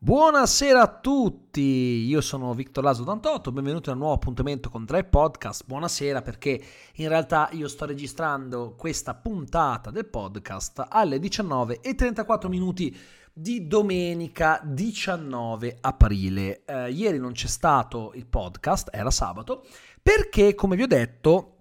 Buonasera 0.00 0.80
a 0.80 0.86
tutti, 1.00 2.06
io 2.06 2.20
sono 2.20 2.54
Victor 2.54 2.84
Laso 2.84 3.02
Dantotto, 3.02 3.50
benvenuti 3.50 3.88
a 3.88 3.94
un 3.94 3.98
nuovo 3.98 4.14
appuntamento 4.14 4.70
con 4.70 4.84
Drive 4.84 5.08
Podcast. 5.08 5.64
Buonasera 5.66 6.22
perché 6.22 6.62
in 6.94 7.08
realtà 7.08 7.48
io 7.50 7.66
sto 7.66 7.84
registrando 7.84 8.76
questa 8.78 9.16
puntata 9.16 9.90
del 9.90 10.06
podcast 10.06 10.86
alle 10.88 11.18
19.34 11.18 12.46
minuti 12.46 12.96
di 13.32 13.66
domenica 13.66 14.60
19 14.62 15.78
aprile. 15.80 16.62
Eh, 16.64 16.92
ieri 16.92 17.18
non 17.18 17.32
c'è 17.32 17.48
stato 17.48 18.12
il 18.14 18.26
podcast, 18.26 18.90
era 18.92 19.10
sabato, 19.10 19.66
perché 20.00 20.54
come 20.54 20.76
vi 20.76 20.82
ho 20.82 20.86
detto 20.86 21.54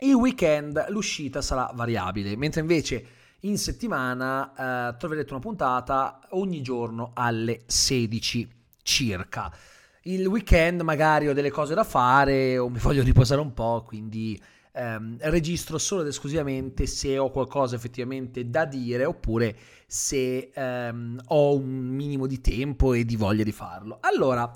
il 0.00 0.12
weekend 0.12 0.84
l'uscita 0.90 1.40
sarà 1.40 1.72
variabile, 1.74 2.36
mentre 2.36 2.60
invece 2.60 3.06
in 3.42 3.58
settimana 3.58 4.90
eh, 4.90 4.96
troverete 4.96 5.32
una 5.32 5.40
puntata 5.40 6.20
ogni 6.30 6.62
giorno 6.62 7.12
alle 7.14 7.62
16 7.66 8.48
circa. 8.82 9.52
Il 10.02 10.26
weekend 10.26 10.80
magari 10.80 11.28
ho 11.28 11.34
delle 11.34 11.50
cose 11.50 11.74
da 11.74 11.84
fare 11.84 12.58
o 12.58 12.68
mi 12.68 12.78
voglio 12.80 13.02
riposare 13.02 13.40
un 13.40 13.52
po', 13.52 13.84
quindi 13.86 14.40
ehm, 14.72 15.18
registro 15.20 15.78
solo 15.78 16.02
ed 16.02 16.08
esclusivamente 16.08 16.86
se 16.86 17.18
ho 17.18 17.30
qualcosa 17.30 17.76
effettivamente 17.76 18.48
da 18.48 18.64
dire 18.64 19.04
oppure 19.04 19.56
se 19.86 20.50
ehm, 20.52 21.20
ho 21.26 21.54
un 21.54 21.68
minimo 21.68 22.26
di 22.26 22.40
tempo 22.40 22.94
e 22.94 23.04
di 23.04 23.16
voglia 23.16 23.44
di 23.44 23.52
farlo. 23.52 23.98
Allora, 24.00 24.50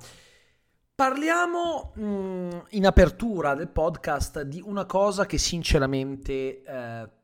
parliamo 0.95 1.93
mh, 1.95 2.05
mm, 2.05 2.51
in 2.71 2.87
apertura 2.87 3.55
del 3.55 3.69
podcast 3.69 4.43
di 4.43 4.61
una 4.65 4.87
cosa 4.87 5.27
che 5.27 5.39
sinceramente... 5.39 6.63
Eh, 6.63 7.21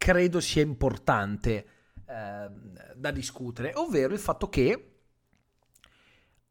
credo 0.00 0.40
sia 0.40 0.62
importante 0.62 1.66
eh, 2.06 2.50
da 2.96 3.10
discutere, 3.10 3.72
ovvero 3.74 4.14
il 4.14 4.18
fatto 4.18 4.48
che 4.48 4.92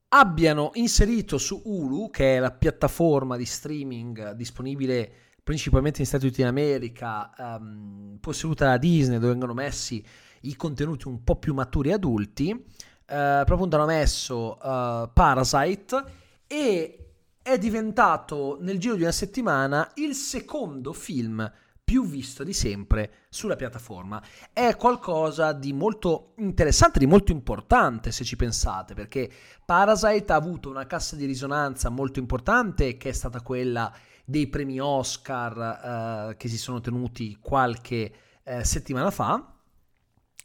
abbiano 0.10 0.70
inserito 0.76 1.40
su 1.40 1.60
Hulu, 1.66 2.12
che 2.12 2.36
è 2.36 2.40
la 2.40 2.52
piattaforma 2.52 3.38
di 3.38 3.46
streaming 3.46 4.34
disponibile 4.34 5.12
principalmente 5.42 5.98
negli 5.98 6.08
Stati 6.08 6.26
Uniti 6.26 6.44
d'America, 6.44 7.58
um, 7.60 8.18
posseduta 8.22 8.66
da 8.66 8.78
Disney, 8.78 9.18
dove 9.18 9.32
vengono 9.32 9.56
messi 9.56 10.06
i 10.42 10.56
contenuti 10.56 11.08
un 11.08 11.24
po' 11.24 11.38
più 11.38 11.56
maturi 11.56 11.90
e 11.90 11.94
adulti, 11.94 12.52
uh, 12.52 12.66
proprio 13.08 13.64
hanno 13.64 13.86
messo 13.86 14.60
uh, 14.62 15.10
Parasite 15.12 16.04
e 16.46 17.14
è 17.42 17.58
diventato 17.58 18.60
nel 18.62 18.78
giro 18.78 18.94
di 18.94 19.02
una 19.02 19.12
settimana 19.12 19.90
il 19.96 20.14
secondo 20.14 20.94
film 20.94 21.52
più 21.90 22.06
visto 22.06 22.44
di 22.44 22.54
sempre 22.54 23.26
sulla 23.30 23.56
piattaforma. 23.56 24.22
È 24.54 24.76
qualcosa 24.76 25.54
di 25.54 25.74
molto 25.74 26.34
interessante, 26.38 27.00
di 27.00 27.08
molto 27.08 27.32
importante 27.32 28.12
se 28.12 28.24
ci 28.24 28.36
pensate, 28.36 28.94
perché 28.94 29.28
Parasite 29.66 30.32
ha 30.32 30.36
avuto 30.36 30.70
una 30.70 30.86
cassa 30.86 31.16
di 31.16 31.26
risonanza 31.26 31.90
molto 31.90 32.20
importante 32.20 32.96
che 32.96 33.10
è 33.10 33.12
stata 33.12 33.42
quella 33.42 33.92
dei 34.24 34.46
premi 34.46 34.80
Oscar 34.80 36.30
eh, 36.30 36.38
che 36.38 36.48
si 36.48 36.60
sono 36.60 36.80
tenuti 36.80 37.40
qualche 37.42 38.14
eh, 38.44 38.64
settimana 38.64 39.10
fa. 39.10 39.52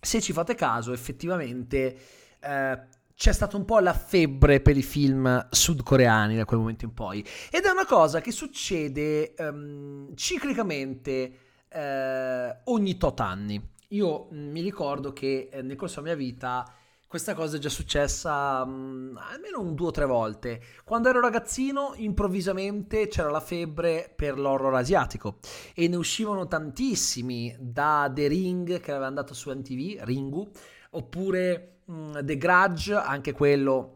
Se 0.01 0.23
ci 0.23 0.33
fate 0.33 0.55
caso, 0.55 0.95
effettivamente 0.95 1.99
eh, 2.41 2.79
c'è 3.17 3.33
stata 3.33 3.57
un 3.57 3.65
po' 3.65 3.79
la 3.79 3.95
febbre 3.95 4.61
per 4.61 4.77
i 4.77 4.83
film 4.83 5.47
sudcoreani 5.51 6.37
da 6.37 6.45
quel 6.45 6.61
momento 6.61 6.85
in 6.85 6.93
poi. 6.93 7.25
Ed 7.51 7.65
è 7.65 7.71
una 7.71 7.87
cosa 7.87 8.21
che 8.21 8.33
succede 8.33 9.35
um, 9.39 10.15
ciclicamente 10.15 11.39
uh, 11.73 12.71
ogni 12.73 12.97
tot 12.97 13.21
anni. 13.21 13.73
Io 13.89 14.29
mm, 14.33 14.51
mi 14.51 14.61
ricordo 14.61 15.13
che 15.13 15.49
eh, 15.53 15.63
nel 15.63 15.77
corso 15.77 16.01
della 16.01 16.15
mia 16.15 16.25
vita 16.25 16.65
questa 17.07 17.35
cosa 17.35 17.59
è 17.59 17.61
già 17.61 17.69
successa 17.69 18.67
mm, 18.67 19.17
almeno 19.17 19.61
un 19.61 19.77
due 19.77 19.87
o 19.87 19.93
tre 19.93 20.05
volte. 20.05 20.61
Quando 20.83 21.09
ero 21.09 21.21
ragazzino, 21.21 21.93
improvvisamente 21.95 23.07
c'era 23.07 23.31
la 23.31 23.39
febbre 23.39 24.13
per 24.15 24.37
l'horror 24.37 24.75
asiatico 24.75 25.39
e 25.77 25.87
ne 25.87 25.95
uscivano 25.95 26.49
tantissimi 26.49 27.55
da 27.61 28.11
The 28.13 28.27
Ring 28.27 28.81
che 28.81 28.91
aveva 28.91 29.07
andato 29.07 29.33
su 29.33 29.51
MTV, 29.51 30.03
Ringu, 30.03 30.51
oppure 30.95 31.81
mh, 31.85 31.95
mm, 31.95 32.19
The 32.25 32.37
Grudge, 32.37 32.95
anche 32.95 33.33
quello 33.33 33.91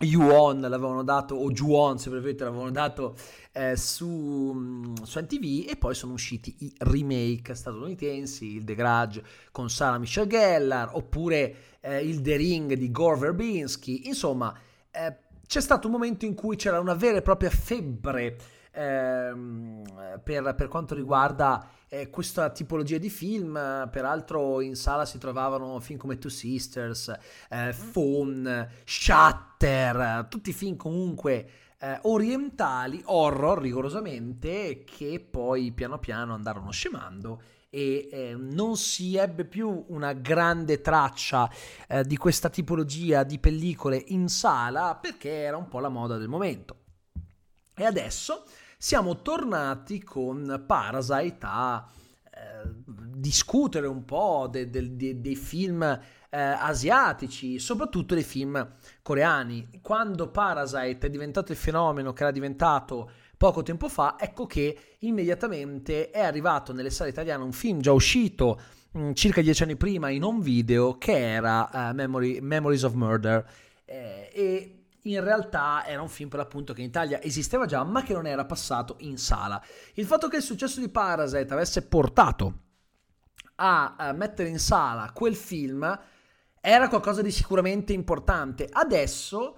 Yuon 0.00 0.60
l'avevano 0.60 1.02
dato, 1.02 1.36
o 1.36 1.50
Juon 1.50 1.98
se 1.98 2.10
preferite, 2.10 2.44
l'avevano 2.44 2.70
dato 2.70 3.16
eh, 3.52 3.76
su, 3.76 4.52
mm, 4.54 4.94
su 5.02 5.18
NTV 5.20 5.70
e 5.70 5.76
poi 5.76 5.94
sono 5.94 6.12
usciti 6.12 6.54
i 6.60 6.72
remake 6.78 7.54
statunitensi, 7.54 8.56
il 8.56 8.64
The 8.64 8.74
Grudge 8.74 9.24
con 9.52 9.70
Sarah 9.70 9.98
Michelle 9.98 10.26
Gellar, 10.26 10.90
oppure 10.92 11.56
eh, 11.80 12.06
il 12.06 12.20
The 12.20 12.36
Ring 12.36 12.72
di 12.74 12.90
Gore 12.90 13.18
Verbinski, 13.18 14.06
insomma 14.06 14.54
eh, 14.90 15.16
c'è 15.46 15.60
stato 15.60 15.86
un 15.86 15.92
momento 15.92 16.24
in 16.24 16.34
cui 16.34 16.56
c'era 16.56 16.80
una 16.80 16.94
vera 16.94 17.18
e 17.18 17.22
propria 17.22 17.50
febbre 17.50 18.36
ehm, 18.72 20.20
per, 20.22 20.54
per, 20.54 20.68
quanto 20.68 20.94
riguarda 20.94 21.68
eh, 21.88 22.10
questa 22.10 22.50
tipologia 22.50 22.98
di 22.98 23.10
film. 23.10 23.54
Peraltro 23.90 24.60
in 24.60 24.74
sala 24.74 25.04
si 25.04 25.18
trovavano 25.18 25.80
film 25.80 25.98
come 25.98 26.18
Two 26.18 26.30
Sisters, 26.30 27.12
eh, 27.48 27.74
Phone, 27.92 28.68
Shutter, 28.84 30.26
tutti 30.28 30.52
film 30.52 30.76
comunque 30.76 31.48
eh, 31.78 31.98
orientali, 32.02 33.00
horror 33.04 33.60
rigorosamente, 33.60 34.84
che 34.84 35.20
poi 35.20 35.72
piano 35.72 35.98
piano 35.98 36.34
andarono 36.34 36.70
scemando 36.70 37.42
e 37.76 38.08
eh, 38.10 38.34
non 38.38 38.78
si 38.78 39.16
ebbe 39.16 39.44
più 39.44 39.84
una 39.88 40.14
grande 40.14 40.80
traccia 40.80 41.50
eh, 41.86 42.04
di 42.04 42.16
questa 42.16 42.48
tipologia 42.48 43.22
di 43.22 43.38
pellicole 43.38 44.02
in 44.06 44.28
sala 44.28 44.98
perché 44.98 45.42
era 45.42 45.58
un 45.58 45.68
po' 45.68 45.80
la 45.80 45.90
moda 45.90 46.16
del 46.16 46.28
momento. 46.28 46.76
E 47.74 47.84
adesso 47.84 48.44
siamo 48.78 49.20
tornati 49.20 50.02
con 50.02 50.64
Parasite 50.66 51.38
a 51.46 51.86
eh, 52.24 52.72
discutere 52.86 53.86
un 53.86 54.06
po' 54.06 54.48
de, 54.50 54.70
de, 54.70 54.96
de, 54.96 55.20
dei 55.20 55.36
film 55.36 55.82
eh, 55.82 56.00
asiatici, 56.30 57.58
soprattutto 57.58 58.14
dei 58.14 58.22
film 58.22 58.74
coreani. 59.02 59.80
Quando 59.82 60.30
Parasite 60.30 61.08
è 61.08 61.10
diventato 61.10 61.52
il 61.52 61.58
fenomeno 61.58 62.14
che 62.14 62.22
era 62.22 62.32
diventato 62.32 63.10
poco 63.36 63.62
tempo 63.62 63.88
fa, 63.88 64.16
ecco 64.18 64.46
che 64.46 64.96
immediatamente 65.00 66.10
è 66.10 66.22
arrivato 66.22 66.72
nelle 66.72 66.90
sale 66.90 67.10
italiane 67.10 67.44
un 67.44 67.52
film 67.52 67.80
già 67.80 67.92
uscito 67.92 68.60
mm, 68.96 69.12
circa 69.12 69.42
dieci 69.42 69.62
anni 69.62 69.76
prima 69.76 70.08
in 70.08 70.22
un 70.22 70.40
video 70.40 70.96
che 70.98 71.16
era 71.16 71.68
uh, 71.70 71.94
Memory, 71.94 72.40
Memories 72.40 72.82
of 72.82 72.92
Murder. 72.94 73.48
Eh, 73.84 74.30
e 74.32 74.84
in 75.02 75.22
realtà 75.22 75.84
era 75.86 76.02
un 76.02 76.08
film 76.08 76.28
per 76.28 76.40
l'appunto 76.40 76.72
che 76.72 76.80
in 76.80 76.88
Italia 76.88 77.22
esisteva 77.22 77.66
già, 77.66 77.84
ma 77.84 78.02
che 78.02 78.12
non 78.12 78.26
era 78.26 78.44
passato 78.44 78.96
in 79.00 79.18
sala. 79.18 79.62
Il 79.94 80.06
fatto 80.06 80.28
che 80.28 80.36
il 80.36 80.42
successo 80.42 80.80
di 80.80 80.88
Parasite 80.88 81.52
avesse 81.52 81.82
portato 81.82 82.60
a, 83.56 83.94
a 83.96 84.12
mettere 84.12 84.48
in 84.48 84.58
sala 84.58 85.12
quel 85.12 85.34
film 85.34 85.98
era 86.60 86.88
qualcosa 86.88 87.22
di 87.22 87.30
sicuramente 87.30 87.92
importante. 87.92 88.68
Adesso 88.68 89.56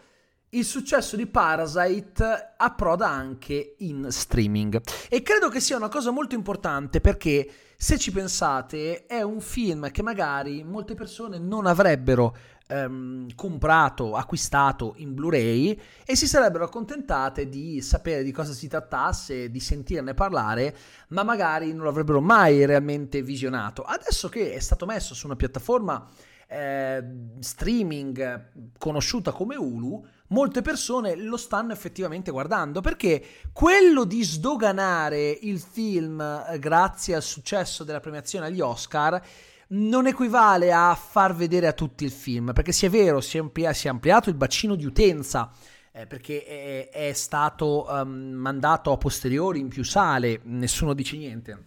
il 0.51 0.65
successo 0.65 1.17
di 1.17 1.27
Parasite 1.27 2.55
approda 2.57 3.09
anche 3.09 3.75
in 3.79 4.07
streaming 4.11 4.81
e 5.11 5.23
credo 5.23 5.49
che 5.49 5.61
sia 5.61 5.77
una 5.77 5.89
cosa 5.89 6.11
molto 6.11 6.35
importante 6.35 7.01
perché 7.01 7.51
se 7.77 7.99
ci 7.99 8.11
pensate 8.11 9.07
è 9.07 9.21
un 9.21 9.41
film 9.41 9.91
che 9.91 10.03
magari 10.03 10.65
molte 10.65 10.95
persone 10.95 11.39
non 11.39 11.67
avrebbero 11.67 12.35
ehm, 12.67 13.35
comprato, 13.35 14.17
acquistato 14.17 14.95
in 14.97 15.15
Blu-ray 15.15 15.79
e 16.05 16.17
si 16.17 16.27
sarebbero 16.27 16.65
accontentate 16.65 17.49
di 17.49 17.83
sapere 17.83 18.23
di 18.23 18.33
cosa 18.33 18.53
si 18.53 18.69
trattasse, 18.69 19.51
di 19.51 19.61
sentirne 19.61 20.15
parlare, 20.15 20.75
ma 21.09 21.23
magari 21.23 21.73
non 21.75 21.85
l'avrebbero 21.85 22.21
mai 22.21 22.65
realmente 22.65 23.23
visionato. 23.23 23.83
Adesso 23.83 24.29
che 24.29 24.55
è 24.55 24.61
stato 24.61 24.87
messo 24.87 25.15
su 25.15 25.27
una 25.27 25.37
piattaforma 25.37 26.09
eh, 26.49 27.05
streaming 27.41 28.77
conosciuta 28.79 29.33
come 29.33 29.57
Hulu, 29.57 30.07
molte 30.29 30.63
persone 30.63 31.15
lo 31.17 31.37
stanno 31.37 31.73
effettivamente 31.73 32.31
guardando 32.31 32.81
perché 32.81 33.25
quello 33.53 34.05
di 34.05 34.23
sdoganare 34.23 35.31
il 35.31 35.61
film 35.61 36.21
eh, 36.21 36.59
grazie 36.59 37.15
al 37.15 37.23
successo 37.23 37.85
della 37.85 38.01
premiazione 38.01 38.47
agli 38.47 38.61
Oscar 38.61 39.23
non 39.69 40.07
equivale 40.07 40.73
a 40.73 40.95
far 40.95 41.35
vedere 41.35 41.67
a 41.67 41.73
tutti 41.73 42.05
il 42.05 42.11
film, 42.11 42.53
perché 42.55 42.73
se 42.73 42.87
è 42.87 42.91
vero, 42.91 43.21
si 43.21 43.37
è, 43.37 43.41
amplia- 43.41 43.73
si 43.73 43.87
è 43.87 43.91
ampliato 43.91 44.31
il 44.31 44.35
bacino 44.35 44.75
di 44.75 44.87
utenza, 44.87 45.53
eh, 45.93 46.07
perché 46.07 46.43
è, 46.45 46.89
è 46.89 47.13
stato 47.13 47.87
um, 47.87 48.09
mandato 48.09 48.93
a 48.93 48.97
posteriori 48.97 49.59
in 49.59 49.69
più 49.69 49.85
sale, 49.85 50.41
nessuno 50.45 50.95
dice 50.95 51.17
niente. 51.17 51.67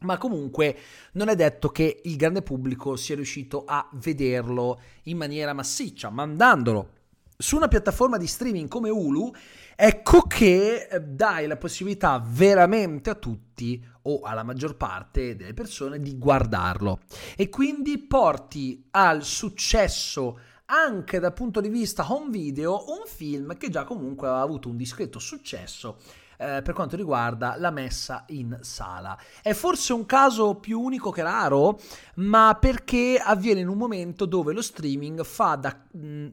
Ma 0.00 0.18
comunque 0.18 0.76
non 1.12 1.28
è 1.28 1.34
detto 1.34 1.70
che 1.70 2.02
il 2.04 2.16
grande 2.16 2.42
pubblico 2.42 2.96
sia 2.96 3.16
riuscito 3.16 3.64
a 3.66 3.88
vederlo 3.94 4.80
in 5.04 5.16
maniera 5.16 5.52
massiccia, 5.52 6.10
mandandolo 6.10 6.95
su 7.36 7.56
una 7.56 7.68
piattaforma 7.68 8.16
di 8.16 8.26
streaming 8.26 8.68
come 8.68 8.90
Hulu, 8.90 9.32
ecco 9.74 10.22
che 10.22 10.88
eh, 10.90 11.00
dai 11.00 11.46
la 11.46 11.56
possibilità 11.56 12.22
veramente 12.24 13.10
a 13.10 13.14
tutti 13.14 13.84
o 14.02 14.20
alla 14.22 14.42
maggior 14.42 14.76
parte 14.76 15.36
delle 15.36 15.54
persone 15.54 16.00
di 16.00 16.16
guardarlo 16.16 17.00
e 17.36 17.48
quindi 17.48 17.98
porti 17.98 18.86
al 18.92 19.22
successo 19.24 20.38
anche 20.66 21.20
dal 21.20 21.32
punto 21.32 21.60
di 21.60 21.68
vista 21.68 22.10
home 22.10 22.30
video 22.30 22.84
un 22.88 23.02
film 23.06 23.56
che 23.56 23.68
già 23.68 23.84
comunque 23.84 24.28
aveva 24.28 24.42
avuto 24.42 24.68
un 24.68 24.76
discreto 24.76 25.18
successo 25.18 25.98
eh, 26.38 26.60
per 26.62 26.74
quanto 26.74 26.96
riguarda 26.96 27.56
la 27.58 27.70
messa 27.70 28.24
in 28.28 28.58
sala. 28.60 29.18
È 29.42 29.52
forse 29.52 29.92
un 29.92 30.06
caso 30.06 30.56
più 30.56 30.80
unico 30.80 31.10
che 31.10 31.22
raro, 31.22 31.78
ma 32.16 32.56
perché 32.60 33.20
avviene 33.22 33.60
in 33.60 33.68
un 33.68 33.78
momento 33.78 34.26
dove 34.26 34.52
lo 34.52 34.62
streaming 34.62 35.24
fa 35.24 35.54
da 35.56 35.84
mh, 35.92 36.26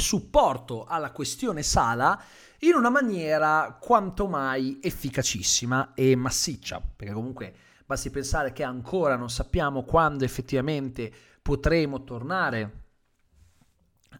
supporto 0.00 0.84
alla 0.84 1.12
questione 1.12 1.62
sala 1.62 2.20
in 2.60 2.74
una 2.74 2.90
maniera 2.90 3.78
quanto 3.80 4.26
mai 4.26 4.78
efficacissima 4.82 5.94
e 5.94 6.14
massiccia, 6.16 6.80
perché 6.80 7.12
comunque 7.12 7.54
basti 7.86 8.10
pensare 8.10 8.52
che 8.52 8.62
ancora 8.62 9.16
non 9.16 9.30
sappiamo 9.30 9.82
quando 9.82 10.24
effettivamente 10.24 11.12
potremo 11.42 12.04
tornare 12.04 12.78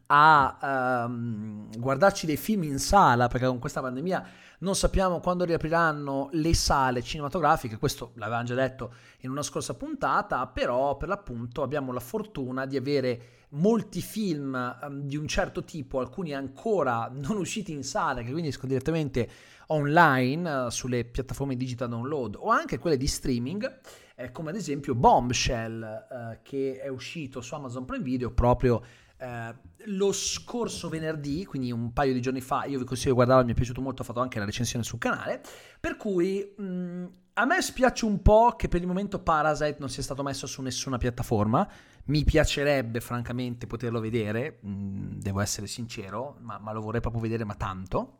a 0.06 1.06
um, 1.06 1.68
guardarci 1.76 2.26
dei 2.26 2.36
film 2.36 2.64
in 2.64 2.78
sala, 2.78 3.28
perché 3.28 3.46
con 3.46 3.58
questa 3.58 3.80
pandemia 3.80 4.28
non 4.60 4.74
sappiamo 4.74 5.20
quando 5.20 5.44
riapriranno 5.44 6.28
le 6.32 6.54
sale 6.54 7.02
cinematografiche, 7.02 7.78
questo 7.78 8.12
l'avevamo 8.16 8.44
già 8.44 8.54
detto 8.54 8.94
in 9.20 9.30
una 9.30 9.42
scorsa 9.42 9.74
puntata, 9.74 10.46
però 10.48 10.96
per 10.96 11.08
l'appunto 11.08 11.62
abbiamo 11.62 11.92
la 11.92 12.00
fortuna 12.00 12.66
di 12.66 12.76
avere 12.76 13.39
molti 13.50 14.00
film 14.00 14.76
um, 14.82 15.02
di 15.02 15.16
un 15.16 15.26
certo 15.26 15.64
tipo, 15.64 16.00
alcuni 16.00 16.34
ancora 16.34 17.10
non 17.12 17.36
usciti 17.36 17.72
in 17.72 17.82
sala, 17.82 18.22
che 18.22 18.30
quindi 18.30 18.48
escono 18.48 18.68
direttamente 18.68 19.28
online 19.68 20.64
uh, 20.64 20.68
sulle 20.68 21.04
piattaforme 21.04 21.56
digital 21.56 21.88
download 21.88 22.36
o 22.38 22.50
anche 22.50 22.78
quelle 22.78 22.96
di 22.96 23.06
streaming, 23.06 23.80
eh, 24.16 24.30
come 24.32 24.50
ad 24.50 24.56
esempio 24.56 24.94
Bombshell, 24.94 26.06
uh, 26.10 26.38
che 26.42 26.80
è 26.80 26.88
uscito 26.88 27.40
su 27.40 27.54
Amazon 27.54 27.84
Prime 27.84 28.04
Video 28.04 28.30
proprio 28.30 28.82
eh, 29.20 29.54
lo 29.84 30.12
scorso 30.12 30.88
venerdì, 30.88 31.44
quindi 31.44 31.70
un 31.70 31.92
paio 31.92 32.14
di 32.14 32.22
giorni 32.22 32.40
fa, 32.40 32.64
io 32.64 32.78
vi 32.78 32.84
consiglio 32.84 33.10
di 33.10 33.16
guardarlo, 33.16 33.44
mi 33.44 33.52
è 33.52 33.54
piaciuto 33.54 33.82
molto, 33.82 34.00
ho 34.00 34.04
fatto 34.04 34.20
anche 34.20 34.38
la 34.38 34.46
recensione 34.46 34.82
sul 34.82 34.98
canale, 34.98 35.42
per 35.78 35.96
cui 35.96 36.54
mh, 36.56 36.62
mm, 36.62 37.06
a 37.34 37.44
me 37.44 37.60
spiace 37.60 38.06
un 38.06 38.22
po' 38.22 38.54
che 38.56 38.68
per 38.68 38.80
il 38.80 38.86
momento 38.86 39.18
Parasite 39.18 39.76
non 39.78 39.90
sia 39.90 40.02
stato 40.02 40.22
messo 40.22 40.46
su 40.46 40.62
nessuna 40.62 40.96
piattaforma, 40.96 41.68
mi 42.06 42.24
piacerebbe 42.24 43.00
francamente 43.00 43.66
poterlo 43.66 44.00
vedere, 44.00 44.58
mh, 44.62 44.70
mm, 44.70 45.10
devo 45.18 45.40
essere 45.40 45.66
sincero, 45.66 46.36
ma, 46.40 46.58
ma 46.58 46.72
lo 46.72 46.80
vorrei 46.80 47.00
proprio 47.00 47.20
vedere, 47.20 47.44
ma 47.44 47.54
tanto, 47.54 48.18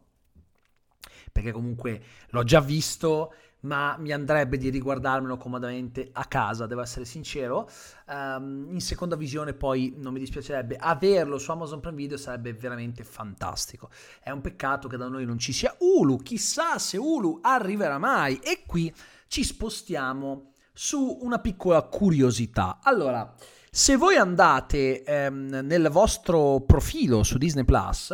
perché 1.33 1.51
comunque 1.51 2.03
l'ho 2.29 2.45
già 2.45 2.61
visto 2.61 3.33
ma 3.61 3.97
mi 3.99 4.13
andrebbe 4.13 4.57
di 4.57 4.71
riguardarmelo 4.71 5.37
comodamente 5.37 6.09
a 6.13 6.25
casa, 6.25 6.67
devo 6.67 6.83
essere 6.83 7.05
sincero. 7.05 7.69
Um, 8.07 8.69
in 8.71 8.81
seconda 8.81 9.17
visione 9.17 9.53
poi 9.53 9.95
non 9.97 10.13
mi 10.13 10.19
dispiacerebbe 10.19 10.77
averlo 10.77 11.39
su 11.39 11.51
Amazon 11.51 11.81
Prime 11.81 11.97
Video, 11.97 12.17
sarebbe 12.17 12.53
veramente 12.53 13.05
fantastico. 13.05 13.91
È 14.23 14.31
un 14.31 14.41
peccato 14.41 14.89
che 14.89 14.97
da 14.97 15.09
noi 15.09 15.25
non 15.25 15.39
ci 15.39 15.53
sia 15.53 15.75
Hulu, 15.79 16.19
chissà 16.19 16.79
se 16.79 16.97
Hulu 16.97 17.41
arriverà 17.43 17.99
mai. 17.99 18.37
E 18.37 18.65
qui 18.67 18.93
ci 19.27 19.45
spostiamo 19.45 20.53
su 20.73 21.19
una 21.23 21.39
piccola 21.39 21.83
curiosità. 21.83 22.79
Allora, 22.83 23.35
se 23.71 23.97
voi 23.97 24.17
andate 24.17 25.05
ehm, 25.05 25.61
nel 25.63 25.89
vostro 25.91 26.61
profilo 26.67 27.23
su 27.23 27.39
Disney 27.39 27.65
Plus, 27.65 28.13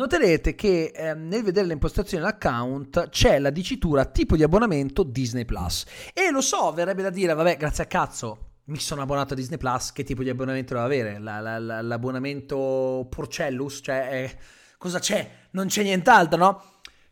noterete 0.00 0.54
che 0.54 0.92
eh, 0.94 1.14
nel 1.14 1.42
vedere 1.42 1.66
le 1.66 1.74
impostazioni 1.74 2.24
dell'account 2.24 3.10
c'è 3.10 3.38
la 3.38 3.50
dicitura 3.50 4.06
tipo 4.06 4.34
di 4.34 4.42
abbonamento 4.42 5.02
Disney 5.02 5.44
Plus. 5.44 5.84
E 6.14 6.30
lo 6.30 6.40
so, 6.40 6.72
verrebbe 6.72 7.02
da 7.02 7.10
dire, 7.10 7.34
vabbè, 7.34 7.56
grazie 7.58 7.84
a 7.84 7.86
cazzo, 7.86 8.52
mi 8.64 8.78
sono 8.78 9.02
abbonato 9.02 9.34
a 9.34 9.36
Disney 9.36 9.58
Plus, 9.58 9.92
che 9.92 10.02
tipo 10.02 10.22
di 10.22 10.30
abbonamento 10.30 10.72
devo 10.72 10.86
avere? 10.86 11.18
La, 11.18 11.40
la, 11.40 11.58
la, 11.58 11.82
l'abbonamento 11.82 13.06
Porcellus? 13.10 13.80
Cioè, 13.82 14.08
eh, 14.10 14.38
cosa 14.78 14.98
c'è? 14.98 15.30
Non 15.50 15.66
c'è 15.66 15.82
nient'altro, 15.82 16.38
no? 16.38 16.62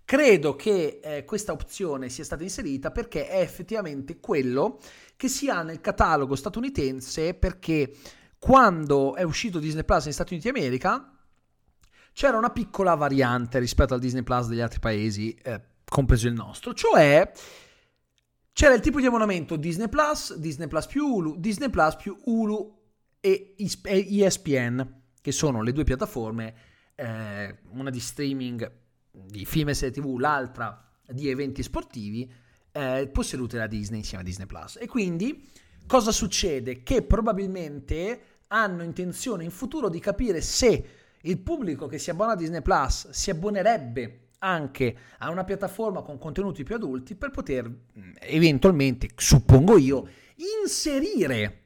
Credo 0.05 0.57
che 0.57 1.01
eh, 1.03 1.25
questa 1.27 1.53
opzione 1.53 2.09
sia 2.09 2.25
stata 2.25 2.43
inserita 2.43 2.91
perché 2.91 3.29
è 3.29 3.41
effettivamente 3.41 4.19
quello 4.19 4.81
che 5.15 5.29
si 5.29 5.51
ha 5.51 5.63
nel 5.63 5.83
catalogo 5.83 6.35
statunitense 6.35 7.35
perché 7.35 7.95
quando 8.39 9.15
è 9.15 9.23
uscito 9.25 9.59
Disney 9.59 9.85
Plus 9.85 10.05
negli 10.05 10.15
Stati 10.15 10.33
Uniti 10.33 10.51
d'America 10.51 11.13
c'era 12.19 12.37
una 12.37 12.51
piccola 12.51 12.97
variante 12.97 13.61
rispetto 13.61 13.95
al 13.95 14.01
Disney 14.01 14.25
Plus 14.25 14.49
degli 14.49 14.59
altri 14.59 14.81
paesi, 14.81 15.33
eh, 15.41 15.61
compreso 15.85 16.27
il 16.27 16.35
nostro, 16.35 16.75
cioè 16.75 17.31
c'era 18.53 18.75
il 18.75 18.81
tipo 18.81 18.99
di 18.99 19.07
abbonamento 19.07 19.55
Disney 19.55 19.89
Plus, 19.89 20.35
Disney 20.35 20.67
Plus 20.67 20.87
più 20.87 21.07
Hulu, 21.07 21.37
Disney 21.39 21.71
Plus 21.71 21.95
più 21.95 22.19
Hulu 22.25 22.77
e 23.21 23.55
ESPN, 23.57 25.03
che 25.21 25.31
sono 25.31 25.63
le 25.63 25.71
due 25.71 25.85
piattaforme, 25.85 26.55
eh, 26.97 27.59
una 27.69 27.91
di 27.91 28.01
streaming 28.01 28.69
di 29.13 29.45
film 29.45 29.69
e 29.69 29.75
serie 29.75 29.95
tv, 29.95 30.17
l'altra 30.19 30.91
di 31.07 31.29
eventi 31.29 31.63
sportivi, 31.63 32.29
eh, 32.73 33.09
possedute 33.13 33.59
da 33.59 33.69
Disney 33.69 34.01
insieme 34.01 34.25
a 34.25 34.27
Disney 34.27 34.49
Plus. 34.49 34.77
E 34.81 34.89
quindi 34.89 35.49
cosa 35.87 36.11
succede? 36.11 36.83
Che 36.83 37.03
probabilmente 37.03 38.23
hanno 38.49 38.83
intenzione 38.83 39.45
in 39.45 39.53
futuro 39.53 39.89
di 39.89 40.01
capire 40.01 40.41
se 40.41 40.98
il 41.23 41.39
pubblico 41.39 41.87
che 41.87 41.99
si 41.99 42.11
abbona 42.11 42.33
a 42.33 42.37
Disney 42.37 42.63
Plus 42.63 43.11
si 43.11 43.31
abbonerebbe 43.31 44.29
anche 44.41 44.97
a 45.19 45.31
una 45.31 45.45
piattaforma 45.45 46.03
con 46.03 46.19
contenuti 46.19 46.63
più 46.63 46.77
adulti 46.77 47.15
per 47.15 47.31
poter 47.31 47.69
mm, 47.69 48.13
eventualmente, 48.21 49.09
suppongo 49.17 49.77
io, 49.79 50.09
inserire 50.63 51.63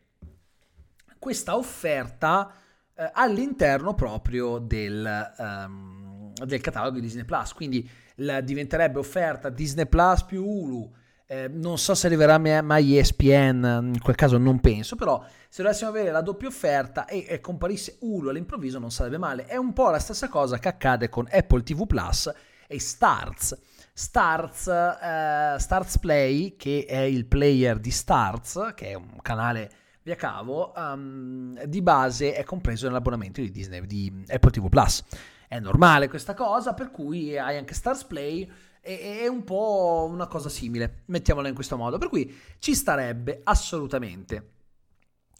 questa 1.19 1.57
offerta 1.57 2.53
eh, 2.95 3.11
all'interno 3.13 3.95
proprio 3.95 4.59
del, 4.59 5.33
um, 5.39 6.33
del, 6.33 6.61
catalogo 6.61 6.97
di 6.97 7.03
Disney 7.03 7.25
Plus. 7.25 7.53
Quindi 7.53 7.89
la, 8.17 8.41
diventerebbe 8.41 8.99
offerta 8.99 9.51
Disney 9.51 9.87
Plus 9.87 10.25
più 10.25 10.45
Hulu 10.45 10.93
eh, 11.33 11.49
non 11.49 11.79
so 11.79 11.95
se 11.95 12.09
arriverà 12.09 12.37
mai 12.37 12.99
ESPN, 12.99 13.93
in 13.95 14.01
quel 14.03 14.17
caso 14.17 14.37
non 14.37 14.61
penso, 14.61 14.97
però 14.97 15.25
se 15.49 15.63
dovessimo 15.63 15.89
avere 15.89 16.11
la 16.11 16.21
doppia 16.21 16.47
offerta 16.47 17.07
e, 17.07 17.25
e 17.27 17.41
comparisse 17.41 17.97
Hulu 18.01 18.29
all'improvviso 18.29 18.79
non 18.79 18.91
sarebbe 18.91 19.17
male. 19.17 19.47
È 19.47 19.57
un 19.57 19.73
po' 19.73 19.89
la 19.89 19.99
stessa 19.99 20.29
cosa 20.29 20.59
che 20.59 20.69
accade 20.69 21.09
con 21.09 21.27
Apple 21.33 21.63
TV 21.63 21.87
Plus 21.87 22.31
e 22.67 22.79
Starz. 22.79 23.59
Starz, 23.95 24.67
eh, 24.67 25.57
Starz 25.59 25.99
Play, 26.01 26.57
che 26.57 26.85
è 26.87 27.01
il 27.01 27.25
player 27.25 27.79
di 27.79 27.91
Starz, 27.91 28.73
che 28.75 28.89
è 28.89 28.95
un 28.95 29.17
canale 29.23 29.71
via 30.03 30.17
cavo, 30.17 30.73
um, 30.77 31.65
di 31.65 31.81
base 31.81 32.35
è 32.35 32.45
compreso 32.45 32.87
nell'abbonamento 32.89 33.41
di 33.41 33.51
Disney, 33.51 33.87
di 33.87 34.25
Apple 34.29 34.51
TV 34.51 34.69
Plus. 34.69 35.03
È 35.49 35.59
normale 35.59 36.09
questa 36.09 36.35
cosa, 36.35 36.75
per 36.75 36.91
cui 36.91 37.39
hai 37.39 37.57
anche 37.57 37.73
Starz 37.73 38.05
Play 38.05 38.51
è 38.83 39.29
un 39.29 39.45
po' 39.45 40.09
una 40.11 40.27
cosa 40.27 40.49
simile, 40.49 41.03
mettiamola 41.07 41.49
in 41.49 41.55
questo 41.55 41.77
modo, 41.77 41.99
per 41.99 42.09
cui 42.09 42.35
ci 42.59 42.75
starebbe 42.75 43.41
assolutamente. 43.45 44.51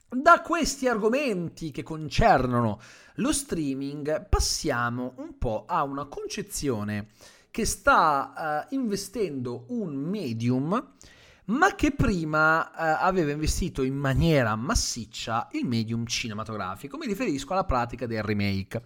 Da 0.09 0.43
questi 0.43 0.87
argomenti 0.87 1.71
che 1.71 1.83
concernono 1.83 2.81
lo 3.17 3.33
streaming 3.33 4.29
passiamo 4.29 5.15
un 5.17 5.37
po' 5.39 5.65
a 5.67 5.83
una 5.83 6.05
concezione 6.05 7.09
che 7.51 7.65
sta 7.65 8.67
uh, 8.71 8.75
investendo 8.75 9.65
un 9.69 9.95
medium 9.95 10.91
ma 11.47 11.75
che 11.75 11.93
prima 11.93 12.69
uh, 12.69 12.73
aveva 13.05 13.33
investito 13.33 13.83
in 13.83 13.97
maniera 13.97 14.55
massiccia 14.55 15.49
il 15.53 15.67
medium 15.67 16.07
cinematografico. 16.07 16.97
Mi 16.97 17.07
riferisco 17.07 17.53
alla 17.53 17.65
pratica 17.65 18.07
del 18.07 18.23
remake. 18.23 18.83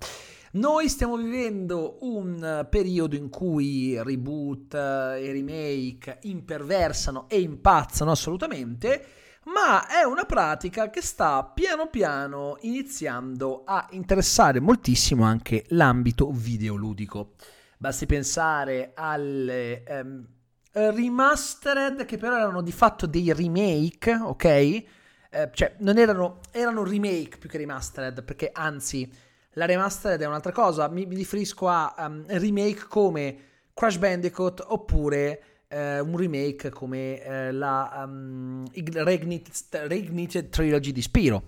Noi 0.56 0.88
stiamo 0.88 1.18
vivendo 1.18 1.98
un 2.00 2.66
periodo 2.70 3.14
in 3.14 3.28
cui 3.28 4.02
reboot 4.02 4.72
e 4.72 5.30
remake 5.30 6.20
imperversano 6.22 7.28
e 7.28 7.40
impazzano 7.42 8.10
assolutamente, 8.10 9.06
ma 9.54 9.86
è 9.86 10.02
una 10.04 10.24
pratica 10.24 10.88
che 10.88 11.02
sta 11.02 11.44
piano 11.44 11.88
piano 11.88 12.56
iniziando 12.62 13.64
a 13.66 13.86
interessare 13.90 14.58
moltissimo 14.60 15.24
anche 15.24 15.66
l'ambito 15.68 16.30
videoludico. 16.30 17.34
Basti 17.76 18.06
pensare 18.06 18.92
alle 18.94 19.82
um, 19.86 20.26
remastered 20.72 22.06
che 22.06 22.16
però 22.16 22.38
erano 22.38 22.62
di 22.62 22.72
fatto 22.72 23.06
dei 23.06 23.30
remake, 23.34 24.14
ok? 24.14 24.44
Eh, 24.44 25.50
cioè 25.52 25.74
non 25.80 25.98
erano, 25.98 26.40
erano 26.50 26.82
remake 26.82 27.36
più 27.36 27.50
che 27.50 27.58
remastered 27.58 28.24
perché 28.24 28.48
anzi 28.54 29.24
la 29.56 29.64
remastered 29.64 30.20
è 30.20 30.26
un'altra 30.26 30.52
cosa, 30.52 30.88
mi, 30.88 31.06
mi 31.06 31.14
riferisco 31.14 31.68
a 31.68 31.94
um, 31.98 32.24
remake 32.26 32.86
come 32.88 33.38
Crash 33.72 33.96
Bandicoot 33.96 34.62
oppure 34.66 35.42
uh, 35.68 35.76
un 36.06 36.16
remake 36.16 36.68
come 36.70 37.20
uh, 37.24 37.54
la 37.54 38.04
um, 38.04 38.64
Reignited, 38.74 39.86
Reignited 39.88 40.50
Trilogy 40.50 40.92
di 40.92 41.00
Spiro, 41.00 41.42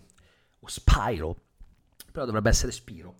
o 0.58 0.66
Spyro, 0.66 1.36
però 2.10 2.24
dovrebbe 2.24 2.48
essere 2.48 2.72
Spiro. 2.72 3.16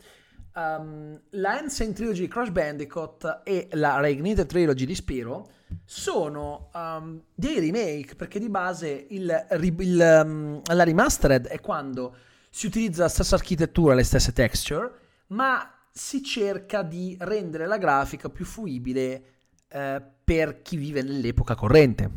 Um, 0.54 1.20
la 1.30 1.58
Ancient 1.58 1.94
Trilogy 1.94 2.22
di 2.22 2.28
Crash 2.28 2.50
Bandicoot 2.50 3.42
e 3.44 3.68
la 3.72 4.00
Reignited 4.00 4.46
Trilogy 4.46 4.86
di 4.86 4.94
Spiro 4.94 5.50
sono 5.84 6.70
um, 6.72 7.22
dei 7.34 7.60
remake 7.60 8.16
perché 8.16 8.38
di 8.38 8.48
base 8.48 9.06
il, 9.10 9.46
il, 9.60 10.22
um, 10.24 10.62
la 10.64 10.82
remastered 10.82 11.46
è 11.46 11.60
quando 11.60 12.16
si 12.58 12.66
utilizza 12.66 13.02
la 13.02 13.08
stessa 13.08 13.36
architettura, 13.36 13.94
le 13.94 14.02
stesse 14.02 14.32
texture, 14.32 14.90
ma 15.28 15.86
si 15.92 16.24
cerca 16.24 16.82
di 16.82 17.16
rendere 17.20 17.68
la 17.68 17.78
grafica 17.78 18.30
più 18.30 18.44
fruibile 18.44 19.22
eh, 19.68 20.02
per 20.24 20.62
chi 20.62 20.76
vive 20.76 21.02
nell'epoca 21.02 21.54
corrente. 21.54 22.10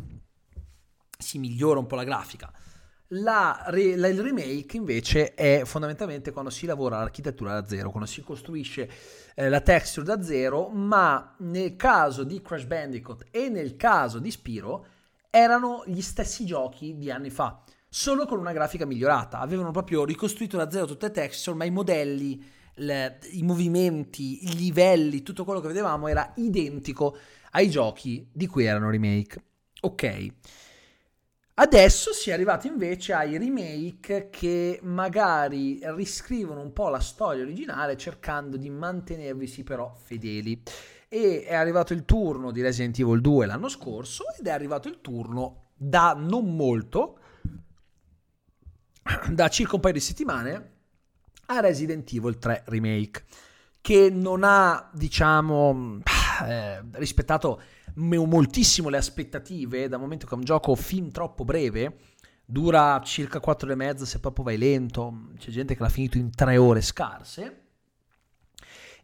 Si 1.16 1.38
migliora 1.38 1.78
un 1.78 1.86
po' 1.86 1.94
la 1.94 2.02
grafica. 2.02 2.52
La, 3.10 3.68
la, 3.68 4.08
il 4.08 4.20
remake 4.20 4.76
invece 4.76 5.34
è 5.34 5.62
fondamentalmente 5.64 6.32
quando 6.32 6.50
si 6.50 6.66
lavora 6.66 6.98
l'architettura 6.98 7.60
da 7.60 7.68
zero, 7.68 7.90
quando 7.90 8.08
si 8.08 8.20
costruisce 8.24 8.90
eh, 9.36 9.48
la 9.48 9.60
texture 9.60 10.04
da 10.04 10.20
zero, 10.24 10.70
ma 10.70 11.36
nel 11.38 11.76
caso 11.76 12.24
di 12.24 12.42
Crash 12.42 12.64
Bandicoot 12.64 13.26
e 13.30 13.48
nel 13.48 13.76
caso 13.76 14.18
di 14.18 14.32
Spiro 14.32 14.86
erano 15.30 15.84
gli 15.86 16.00
stessi 16.00 16.44
giochi 16.44 16.98
di 16.98 17.12
anni 17.12 17.30
fa, 17.30 17.62
solo 17.94 18.24
con 18.24 18.38
una 18.38 18.52
grafica 18.52 18.86
migliorata. 18.86 19.38
Avevano 19.38 19.70
proprio 19.70 20.06
ricostruito 20.06 20.56
da 20.56 20.70
zero 20.70 20.86
tutte 20.86 21.08
le 21.08 21.12
texture, 21.12 21.54
ma 21.54 21.64
i 21.64 21.70
modelli, 21.70 22.42
le, 22.76 23.18
i 23.32 23.42
movimenti, 23.42 24.48
i 24.48 24.56
livelli, 24.56 25.22
tutto 25.22 25.44
quello 25.44 25.60
che 25.60 25.68
vedevamo 25.68 26.08
era 26.08 26.32
identico 26.36 27.18
ai 27.50 27.68
giochi 27.68 28.26
di 28.32 28.46
cui 28.46 28.64
erano 28.64 28.88
remake. 28.88 29.42
Ok. 29.82 30.26
Adesso 31.54 32.14
si 32.14 32.30
è 32.30 32.32
arrivati 32.32 32.66
invece 32.66 33.12
ai 33.12 33.36
remake 33.36 34.30
che 34.30 34.80
magari 34.84 35.80
riscrivono 35.82 36.62
un 36.62 36.72
po' 36.72 36.88
la 36.88 36.98
storia 36.98 37.42
originale 37.42 37.98
cercando 37.98 38.56
di 38.56 38.70
mantenervisi 38.70 39.64
però 39.64 39.94
fedeli. 39.94 40.62
E 41.08 41.44
è 41.44 41.54
arrivato 41.54 41.92
il 41.92 42.06
turno 42.06 42.52
di 42.52 42.62
Resident 42.62 42.98
Evil 42.98 43.20
2 43.20 43.44
l'anno 43.44 43.68
scorso 43.68 44.24
ed 44.38 44.46
è 44.46 44.50
arrivato 44.50 44.88
il 44.88 45.02
turno 45.02 45.72
da 45.76 46.14
non 46.16 46.56
molto, 46.56 47.18
da 49.30 49.48
circa 49.48 49.74
un 49.74 49.80
paio 49.80 49.94
di 49.94 50.00
settimane, 50.00 50.70
a 51.46 51.60
Resident 51.60 52.10
Evil 52.12 52.38
3 52.38 52.64
Remake, 52.66 53.24
che 53.80 54.10
non 54.10 54.42
ha, 54.44 54.90
diciamo, 54.92 56.00
eh, 56.46 56.82
rispettato 56.92 57.60
moltissimo 57.94 58.88
le 58.88 58.96
aspettative, 58.96 59.88
dal 59.88 60.00
momento 60.00 60.26
che 60.26 60.34
è 60.34 60.38
un 60.38 60.44
gioco 60.44 60.74
fin 60.74 61.10
troppo 61.10 61.44
breve, 61.44 61.98
dura 62.44 63.00
circa 63.04 63.40
4 63.40 63.66
ore 63.66 63.74
e 63.74 63.84
mezza 63.84 64.04
se 64.04 64.20
proprio 64.20 64.44
vai 64.44 64.56
lento, 64.56 65.30
c'è 65.38 65.50
gente 65.50 65.74
che 65.74 65.82
l'ha 65.82 65.88
finito 65.88 66.18
in 66.18 66.30
3 66.30 66.56
ore 66.56 66.80
scarse. 66.80 67.58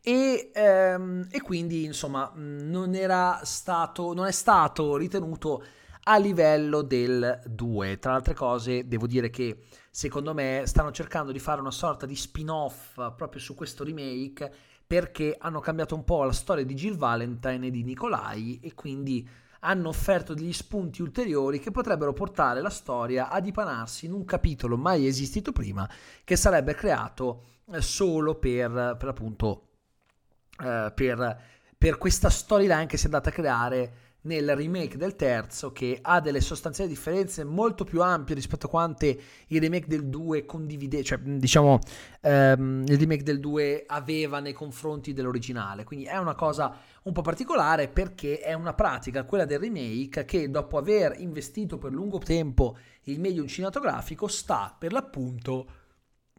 E, 0.00 0.50
ehm, 0.54 1.26
e 1.30 1.40
quindi 1.42 1.84
insomma 1.84 2.32
non 2.34 2.94
stato 3.42 4.14
non 4.14 4.26
è 4.26 4.30
stato 4.30 4.96
ritenuto 4.96 5.64
a 6.10 6.16
livello 6.16 6.80
del 6.80 7.42
2 7.44 7.98
tra 7.98 8.12
le 8.12 8.16
altre 8.16 8.32
cose 8.32 8.88
devo 8.88 9.06
dire 9.06 9.28
che 9.28 9.64
secondo 9.90 10.32
me 10.32 10.62
stanno 10.64 10.90
cercando 10.90 11.32
di 11.32 11.38
fare 11.38 11.60
una 11.60 11.70
sorta 11.70 12.06
di 12.06 12.16
spin-off 12.16 12.94
proprio 13.14 13.38
su 13.38 13.54
questo 13.54 13.84
remake 13.84 14.50
perché 14.86 15.36
hanno 15.38 15.60
cambiato 15.60 15.94
un 15.94 16.04
po' 16.04 16.24
la 16.24 16.32
storia 16.32 16.64
di 16.64 16.72
Jill 16.72 16.96
Valentine 16.96 17.66
e 17.66 17.70
di 17.70 17.84
Nicolai 17.84 18.58
e 18.62 18.72
quindi 18.72 19.28
hanno 19.60 19.88
offerto 19.88 20.32
degli 20.32 20.52
spunti 20.54 21.02
ulteriori 21.02 21.58
che 21.58 21.70
potrebbero 21.70 22.14
portare 22.14 22.62
la 22.62 22.70
storia 22.70 23.28
a 23.28 23.38
dipanarsi 23.40 24.06
in 24.06 24.12
un 24.12 24.24
capitolo 24.24 24.78
mai 24.78 25.06
esistito 25.06 25.52
prima 25.52 25.86
che 26.24 26.36
sarebbe 26.36 26.74
creato 26.74 27.42
eh, 27.70 27.82
solo 27.82 28.36
per, 28.36 28.96
per 28.98 29.08
appunto 29.08 29.66
eh, 30.62 30.90
per, 30.94 31.42
per 31.76 31.98
questa 31.98 32.30
storyline 32.30 32.86
che 32.86 32.96
si 32.96 33.02
è 33.02 33.06
andata 33.06 33.28
a 33.28 33.32
creare 33.32 33.92
nel 34.28 34.54
remake 34.54 34.98
del 34.98 35.16
terzo 35.16 35.72
che 35.72 35.98
ha 36.00 36.20
delle 36.20 36.42
sostanziali 36.42 36.90
differenze 36.90 37.44
molto 37.44 37.84
più 37.84 38.02
ampie 38.02 38.34
rispetto 38.34 38.66
a 38.66 38.68
quante 38.68 39.18
il 39.46 39.60
remake 39.60 39.86
del 39.88 40.06
2 40.06 40.44
condivide, 40.44 41.02
cioè 41.02 41.18
diciamo 41.18 41.78
ehm, 42.20 42.84
il 42.86 42.98
remake 42.98 43.22
del 43.22 43.40
2 43.40 43.84
aveva 43.86 44.38
nei 44.40 44.52
confronti 44.52 45.14
dell'originale, 45.14 45.84
quindi 45.84 46.04
è 46.04 46.18
una 46.18 46.34
cosa 46.34 46.76
un 47.04 47.12
po' 47.12 47.22
particolare 47.22 47.88
perché 47.88 48.40
è 48.40 48.52
una 48.52 48.74
pratica, 48.74 49.24
quella 49.24 49.46
del 49.46 49.58
remake, 49.58 50.26
che 50.26 50.50
dopo 50.50 50.76
aver 50.76 51.14
investito 51.18 51.78
per 51.78 51.92
lungo 51.92 52.18
tempo 52.18 52.76
il 53.04 53.18
medium 53.18 53.46
cinematografico 53.46 54.28
sta 54.28 54.76
per 54.78 54.92
l'appunto 54.92 55.86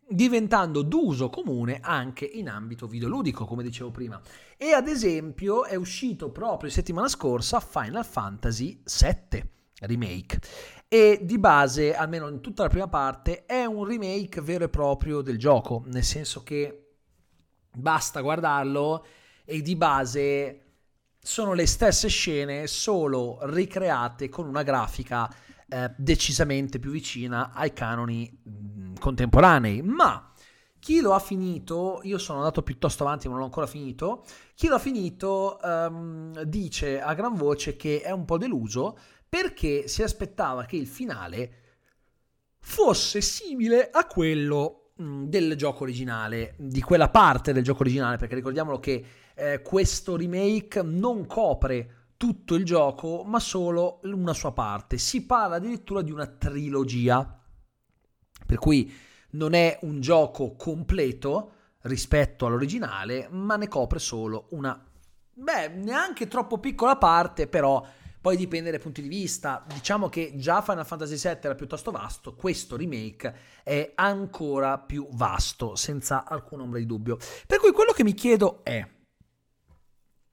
diventando 0.09 0.81
d'uso 0.81 1.29
comune 1.29 1.79
anche 1.81 2.25
in 2.25 2.49
ambito 2.49 2.87
videoludico, 2.87 3.45
come 3.45 3.63
dicevo 3.63 3.91
prima. 3.91 4.19
E 4.57 4.71
ad 4.71 4.87
esempio 4.87 5.65
è 5.65 5.75
uscito 5.75 6.31
proprio 6.31 6.69
settimana 6.69 7.07
scorsa 7.07 7.59
Final 7.59 8.05
Fantasy 8.05 8.81
VII 8.83 9.49
Remake. 9.81 10.39
E 10.87 11.19
di 11.21 11.37
base, 11.37 11.95
almeno 11.95 12.27
in 12.27 12.41
tutta 12.41 12.63
la 12.63 12.69
prima 12.69 12.87
parte, 12.87 13.45
è 13.45 13.63
un 13.65 13.85
remake 13.85 14.41
vero 14.41 14.63
e 14.63 14.69
proprio 14.69 15.21
del 15.21 15.37
gioco, 15.37 15.83
nel 15.85 16.03
senso 16.03 16.41
che 16.41 16.95
basta 17.71 18.21
guardarlo 18.21 19.05
e 19.45 19.61
di 19.61 19.75
base 19.75 20.63
sono 21.21 21.53
le 21.53 21.67
stesse 21.67 22.07
scene, 22.07 22.65
solo 22.65 23.37
ricreate 23.43 24.29
con 24.29 24.47
una 24.47 24.63
grafica 24.63 25.31
eh, 25.69 25.91
decisamente 25.97 26.79
più 26.79 26.91
vicina 26.91 27.51
ai 27.53 27.73
canoni 27.73 28.29
mh, 28.43 28.93
contemporanei. 28.99 29.81
Ma 29.81 30.33
chi 30.79 31.01
lo 31.01 31.13
ha 31.13 31.19
finito, 31.19 31.99
io 32.03 32.17
sono 32.17 32.39
andato 32.39 32.63
piuttosto 32.63 33.03
avanti 33.03 33.27
ma 33.27 33.33
non 33.33 33.41
l'ho 33.41 33.47
ancora 33.47 33.67
finito, 33.67 34.23
chi 34.55 34.67
lo 34.67 34.75
ha 34.75 34.79
finito 34.79 35.59
um, 35.61 36.41
dice 36.43 37.01
a 37.01 37.13
gran 37.13 37.35
voce 37.35 37.75
che 37.75 38.01
è 38.01 38.11
un 38.11 38.25
po' 38.25 38.37
deluso 38.37 38.97
perché 39.27 39.87
si 39.87 40.01
aspettava 40.01 40.65
che 40.65 40.77
il 40.77 40.87
finale 40.87 41.53
fosse 42.59 43.21
simile 43.21 43.89
a 43.91 44.05
quello 44.07 44.91
mh, 44.95 45.25
del 45.25 45.55
gioco 45.55 45.83
originale, 45.83 46.55
di 46.57 46.81
quella 46.81 47.09
parte 47.09 47.53
del 47.53 47.63
gioco 47.63 47.81
originale, 47.81 48.17
perché 48.17 48.35
ricordiamolo 48.35 48.79
che 48.79 49.05
eh, 49.35 49.61
questo 49.61 50.15
remake 50.15 50.81
non 50.81 51.25
copre 51.25 51.98
tutto 52.19 52.55
il 52.55 52.65
gioco, 52.65 53.23
ma 53.23 53.39
solo 53.39 54.01
una 54.03 54.33
sua 54.33 54.51
parte. 54.51 54.97
Si 54.97 55.25
parla 55.25 55.55
addirittura 55.55 56.01
di 56.01 56.11
una 56.11 56.27
trilogia, 56.27 57.41
per 58.45 58.57
cui 58.57 58.93
non 59.31 59.53
è 59.53 59.79
un 59.83 60.01
gioco 60.01 60.53
completo 60.57 61.53
rispetto 61.83 62.45
all'originale, 62.45 63.29
ma 63.31 63.55
ne 63.55 63.69
copre 63.69 63.99
solo 63.99 64.47
una, 64.49 64.85
beh, 65.31 65.69
neanche 65.69 66.27
troppo 66.27 66.57
piccola 66.57 66.97
parte, 66.97 67.47
però 67.47 67.87
poi 68.19 68.35
dipende 68.35 68.69
dai 68.69 68.81
punti 68.81 69.01
di 69.01 69.07
vista. 69.07 69.63
Diciamo 69.73 70.09
che 70.09 70.33
già 70.35 70.61
Final 70.61 70.85
Fantasy 70.85 71.15
VII 71.15 71.39
era 71.41 71.55
piuttosto 71.55 71.89
vasto, 71.89 72.35
questo 72.35 72.75
remake 72.75 73.33
è 73.63 73.93
ancora 73.95 74.77
più 74.77 75.07
vasto, 75.11 75.75
senza 75.75 76.25
alcun 76.25 76.59
ombra 76.59 76.79
di 76.79 76.85
dubbio. 76.85 77.17
Per 77.47 77.59
cui 77.59 77.71
quello 77.71 77.93
che 77.93 78.03
mi 78.03 78.13
chiedo 78.13 78.59
è 78.65 78.85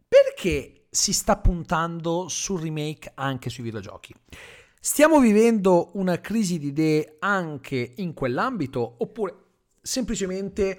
perché 0.08 0.85
si 0.96 1.12
sta 1.12 1.36
puntando 1.36 2.26
sul 2.28 2.62
remake 2.62 3.12
anche 3.16 3.50
sui 3.50 3.62
videogiochi. 3.62 4.14
Stiamo 4.80 5.20
vivendo 5.20 5.90
una 5.92 6.18
crisi 6.22 6.58
di 6.58 6.68
idee 6.68 7.16
anche 7.18 7.92
in 7.96 8.14
quell'ambito 8.14 8.94
oppure 8.98 9.34
semplicemente 9.82 10.78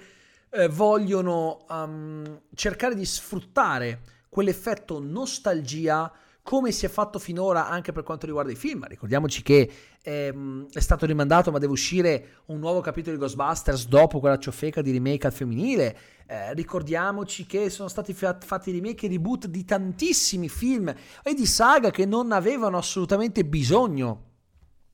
eh, 0.50 0.66
vogliono 0.66 1.64
um, 1.68 2.40
cercare 2.52 2.96
di 2.96 3.04
sfruttare 3.04 4.00
quell'effetto 4.28 4.98
nostalgia 4.98 6.12
come 6.48 6.72
si 6.72 6.86
è 6.86 6.88
fatto 6.88 7.18
finora 7.18 7.68
anche 7.68 7.92
per 7.92 8.02
quanto 8.02 8.24
riguarda 8.24 8.50
i 8.50 8.54
film. 8.54 8.86
Ricordiamoci 8.86 9.42
che 9.42 9.70
ehm, 10.00 10.68
è 10.72 10.80
stato 10.80 11.04
rimandato, 11.04 11.50
ma 11.50 11.58
deve 11.58 11.72
uscire 11.72 12.36
un 12.46 12.58
nuovo 12.58 12.80
capitolo 12.80 13.14
di 13.14 13.20
Ghostbusters 13.20 13.86
dopo 13.86 14.18
quella 14.18 14.38
ciofeca 14.38 14.80
di 14.80 14.90
remake 14.90 15.26
al 15.26 15.34
femminile. 15.34 15.98
Eh, 16.26 16.54
ricordiamoci 16.54 17.44
che 17.44 17.68
sono 17.68 17.88
stati 17.88 18.14
fatti 18.14 18.72
remake 18.72 19.04
e 19.04 19.08
reboot 19.10 19.46
di 19.46 19.62
tantissimi 19.66 20.48
film 20.48 20.90
e 21.22 21.34
di 21.34 21.44
saga 21.44 21.90
che 21.90 22.06
non 22.06 22.32
avevano 22.32 22.78
assolutamente 22.78 23.44
bisogno 23.44 24.22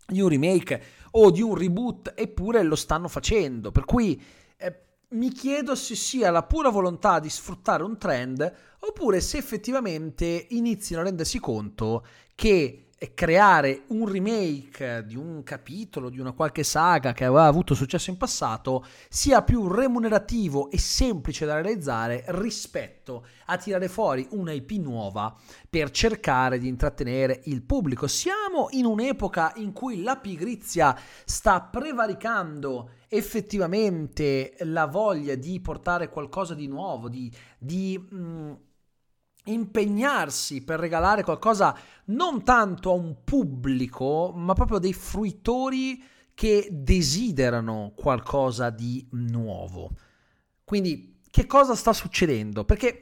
di 0.09 0.21
un 0.21 0.29
remake 0.29 0.83
o 1.13 1.31
di 1.31 1.41
un 1.41 1.55
reboot, 1.55 2.15
eppure 2.17 2.65
lo 2.65 2.75
stanno 2.75 3.07
facendo. 3.07 3.71
Per 3.71 3.85
cui 3.85 4.21
eh, 4.57 4.77
mi 5.15 5.31
chiedo 5.31 5.75
se 5.75 5.95
sia 5.95 6.31
la 6.31 6.43
pura 6.43 6.69
volontà 6.69 7.21
di 7.21 7.31
sfruttare 7.31 7.83
un 7.83 7.97
trend 7.99 8.53
oppure 8.81 9.21
se 9.21 9.39
effettivamente 9.39 10.47
iniziano 10.51 11.03
a 11.03 11.05
rendersi 11.07 11.39
conto 11.39 12.05
che 12.35 12.89
creare 13.13 13.83
un 13.89 14.09
remake 14.09 15.05
di 15.05 15.17
un 15.17 15.43
capitolo, 15.43 16.09
di 16.09 16.21
una 16.21 16.33
qualche 16.33 16.63
saga 16.63 17.13
che 17.13 17.25
aveva 17.25 17.45
avuto 17.45 17.75
successo 17.75 18.11
in 18.11 18.17
passato, 18.17 18.87
sia 19.09 19.43
più 19.43 19.69
remunerativo 19.69 20.71
e 20.71 20.79
semplice 20.79 21.45
da 21.45 21.61
realizzare 21.61 22.25
rispetto 22.29 23.27
a 23.47 23.57
tirare 23.59 23.89
fuori 23.89 24.27
una 24.31 24.53
IP 24.53 24.71
nuova 24.73 25.37
per 25.69 25.91
cercare 25.91 26.59
di 26.59 26.69
intrattenere 26.69 27.43
il 27.45 27.63
pubblico. 27.63 28.07
Siamo 28.07 28.69
in 28.71 28.87
un'epoca 28.87 29.53
in 29.57 29.73
cui 29.73 30.03
la 30.03 30.17
pigrizia 30.17 30.97
sta 31.25 31.61
prevaricando 31.61 32.91
effettivamente 33.09 34.55
la 34.61 34.87
voglia 34.87 35.35
di 35.35 35.61
portare 35.61 36.09
qualcosa 36.09 36.55
di 36.55 36.67
nuovo, 36.67 37.09
di, 37.09 37.31
di 37.59 37.99
mh, 37.99 38.17
mm, 38.17 38.53
impegnarsi 39.45 40.63
per 40.63 40.81
regalare 40.81 41.23
qualcosa 41.23 41.77
non 42.07 42.43
tanto 42.45 42.91
a 42.91 42.95
un 42.95 43.25
pubblico, 43.25 44.33
ma 44.35 44.55
proprio 44.55 44.79
dei 44.79 44.93
fruitori 44.93 46.03
che 46.35 46.69
desiderano 46.71 47.93
qualcosa 47.95 48.71
di 48.71 49.07
nuovo. 49.13 49.91
Quindi, 50.65 51.21
che 51.31 51.47
cosa 51.47 51.75
sta 51.75 51.93
succedendo? 51.93 52.65
Perché 52.65 53.01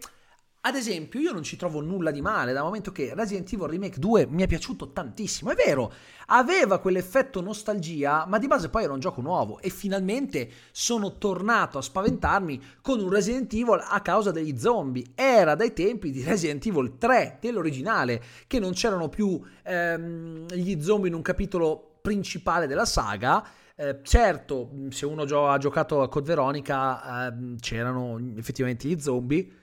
ad 0.64 0.76
esempio, 0.76 1.18
io 1.18 1.32
non 1.32 1.42
ci 1.42 1.56
trovo 1.56 1.80
nulla 1.80 2.12
di 2.12 2.20
male 2.20 2.52
dal 2.52 2.62
momento 2.62 2.92
che 2.92 3.14
Resident 3.14 3.52
Evil 3.52 3.66
Remake 3.66 3.98
2 3.98 4.26
mi 4.26 4.42
è 4.42 4.46
piaciuto 4.46 4.92
tantissimo. 4.92 5.50
È 5.50 5.56
vero, 5.56 5.92
aveva 6.26 6.78
quell'effetto 6.78 7.40
nostalgia, 7.40 8.26
ma 8.28 8.38
di 8.38 8.46
base 8.46 8.68
poi 8.68 8.84
era 8.84 8.92
un 8.92 9.00
gioco 9.00 9.20
nuovo 9.20 9.58
e 9.58 9.70
finalmente 9.70 10.48
sono 10.70 11.18
tornato 11.18 11.78
a 11.78 11.82
spaventarmi 11.82 12.62
con 12.80 13.00
un 13.00 13.10
Resident 13.10 13.52
Evil 13.52 13.82
a 13.84 14.00
causa 14.02 14.30
degli 14.30 14.56
zombie. 14.56 15.06
Era 15.16 15.56
dai 15.56 15.72
tempi 15.72 16.12
di 16.12 16.22
Resident 16.22 16.64
Evil 16.64 16.96
3, 16.96 17.38
dell'originale, 17.40 18.22
che 18.46 18.60
non 18.60 18.70
c'erano 18.70 19.08
più 19.08 19.40
ehm, 19.64 20.46
gli 20.46 20.80
zombie 20.80 21.08
in 21.08 21.14
un 21.14 21.22
capitolo 21.22 21.98
principale 22.00 22.68
della 22.68 22.84
saga. 22.84 23.44
Eh, 23.74 23.98
certo, 24.02 24.70
se 24.90 25.06
uno 25.06 25.24
gio- 25.24 25.48
ha 25.48 25.58
giocato 25.58 26.02
a 26.02 26.08
Code 26.08 26.26
Veronica, 26.26 27.26
eh, 27.26 27.56
c'erano 27.58 28.20
effettivamente 28.36 28.86
gli 28.86 29.00
zombie 29.00 29.56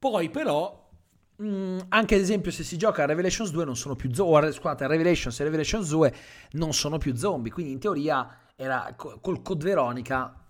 poi 0.00 0.30
però, 0.30 0.88
mh, 1.36 1.46
mm, 1.46 1.78
anche 1.90 2.14
ad 2.14 2.22
esempio 2.22 2.50
se 2.50 2.64
si 2.64 2.78
gioca 2.78 3.02
a 3.02 3.06
Revelations 3.06 3.50
2 3.50 3.66
non 3.66 3.76
sono 3.76 3.94
più 3.94 4.12
zombie, 4.14 4.50
scusate, 4.50 4.84
a 4.84 4.86
Revelations 4.86 5.38
e 5.38 5.44
Revelations 5.44 5.90
2 5.90 6.14
non 6.52 6.72
sono 6.72 6.96
più 6.96 7.14
zombie, 7.14 7.52
quindi 7.52 7.72
in 7.72 7.78
teoria 7.78 8.46
era 8.56 8.94
col 8.96 9.42
Code 9.42 9.64
Veronica 9.64 10.42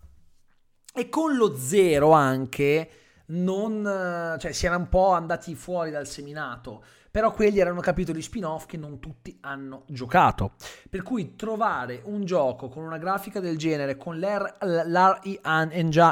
e 0.95 1.09
con 1.09 1.35
lo 1.35 1.57
0 1.57 2.13
anche 2.13 2.91
non, 3.27 4.37
cioè 4.39 4.53
si 4.53 4.67
era 4.67 4.77
un 4.77 4.89
po' 4.89 5.11
andati 5.11 5.57
fuori 5.57 5.91
dal 5.91 6.07
seminato, 6.07 6.85
però 7.11 7.33
quelli 7.33 7.59
erano 7.59 7.81
capitoli 7.81 8.23
spin-off 8.23 8.67
che 8.67 8.77
non 8.77 9.01
tutti 9.01 9.37
hanno 9.41 9.83
giocato. 9.89 10.53
Per 10.89 11.03
cui 11.03 11.35
trovare 11.35 12.03
un 12.05 12.25
gioco 12.25 12.69
con 12.69 12.85
una 12.85 12.99
grafica 12.99 13.41
del 13.41 13.59
genere, 13.59 13.97
con 13.97 14.17
l'RE 14.17 15.41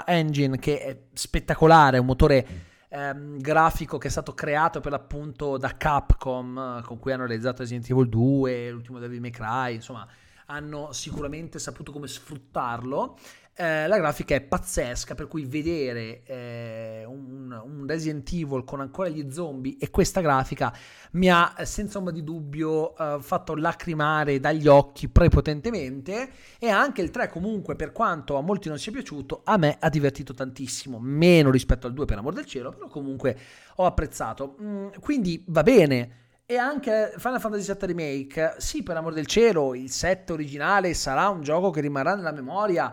Engine 0.07 0.59
che 0.59 0.80
è 0.80 1.02
spettacolare, 1.12 1.99
un 1.99 2.07
motore 2.07 2.66
ehm, 2.88 3.38
grafico 3.38 3.99
che 3.99 4.09
è 4.09 4.11
stato 4.11 4.35
creato 4.35 4.80
per 4.80 4.92
l'appunto 4.92 5.57
da 5.57 5.76
Capcom, 5.76 6.83
con 6.83 6.99
cui 6.99 7.12
hanno 7.12 7.26
realizzato 7.26 7.62
Resident 7.62 7.88
Evil 7.90 8.09
2, 8.09 8.71
l'ultimo 8.71 8.99
Devil 8.99 9.21
May 9.21 9.30
Cry, 9.30 9.75
insomma 9.75 10.07
hanno 10.50 10.92
sicuramente 10.92 11.59
saputo 11.59 11.92
come 11.92 12.07
sfruttarlo 12.07 13.18
eh, 13.61 13.88
la 13.88 13.97
grafica 13.97 14.37
è 14.37 14.41
pazzesca, 14.41 15.17
per 15.17 15.27
cui 15.27 15.45
vedere 15.45 16.23
eh, 16.27 17.05
un, 17.05 17.50
un, 17.50 17.87
Resident 17.88 18.31
Evil 18.33 18.62
con 18.62 18.81
ancora 18.81 19.09
gli 19.09 19.33
zombie 19.33 19.77
e 19.81 19.91
questa 19.91 20.21
grafica 20.21 20.73
mi 21.12 21.29
ha 21.29 21.55
senza 21.65 21.99
ombra 21.99 22.12
di 22.12 22.23
dubbio 22.23 22.97
eh, 22.97 23.19
fatto 23.21 23.57
lacrimare 23.57 24.38
dagli 24.38 24.69
occhi 24.69 25.09
prepotentemente 25.09 26.31
e 26.57 26.69
anche 26.69 27.03
il 27.03 27.11
3 27.11 27.31
comunque 27.31 27.75
per 27.75 27.91
quanto 27.91 28.37
a 28.37 28.43
molti 28.43 28.69
non 28.69 28.79
sia 28.79 28.93
piaciuto 28.93 29.41
a 29.43 29.57
me 29.57 29.77
ha 29.81 29.88
divertito 29.88 30.35
tantissimo, 30.35 31.00
meno 31.00 31.50
rispetto 31.50 31.88
al 31.88 31.95
2 31.95 32.05
per 32.05 32.19
amor 32.19 32.35
del 32.35 32.47
cielo, 32.47 32.71
però 32.71 32.87
comunque 32.87 33.37
ho 33.75 33.87
apprezzato. 33.87 34.57
Mm, 34.62 34.88
quindi 35.00 35.43
va 35.49 35.65
bene. 35.65 36.27
E 36.47 36.57
anche 36.57 37.12
Final 37.19 37.41
Fantasy 37.41 37.75
VII 37.75 37.87
Remake, 37.88 38.55
sì, 38.57 38.83
per 38.83 38.97
amor 38.97 39.12
del 39.12 39.27
cielo, 39.27 39.75
il 39.75 39.91
7 39.91 40.33
originale 40.33 40.95
sarà 40.95 41.29
un 41.29 41.43
gioco 41.43 41.69
che 41.69 41.83
rimarrà 41.83 42.15
nella 42.15 42.33
memoria 42.33 42.91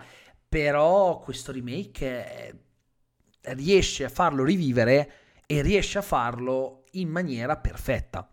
però 0.56 1.20
questo 1.20 1.52
remake 1.52 2.62
eh, 3.42 3.54
riesce 3.56 4.06
a 4.06 4.10
farlo 4.10 4.46
rivivere 4.46 5.12
e 5.46 5.62
riesce 5.62 5.98
a 5.98 6.02
farlo 6.02 6.86
in 6.92 7.10
maniera 7.10 7.58
perfetta. 7.58 8.26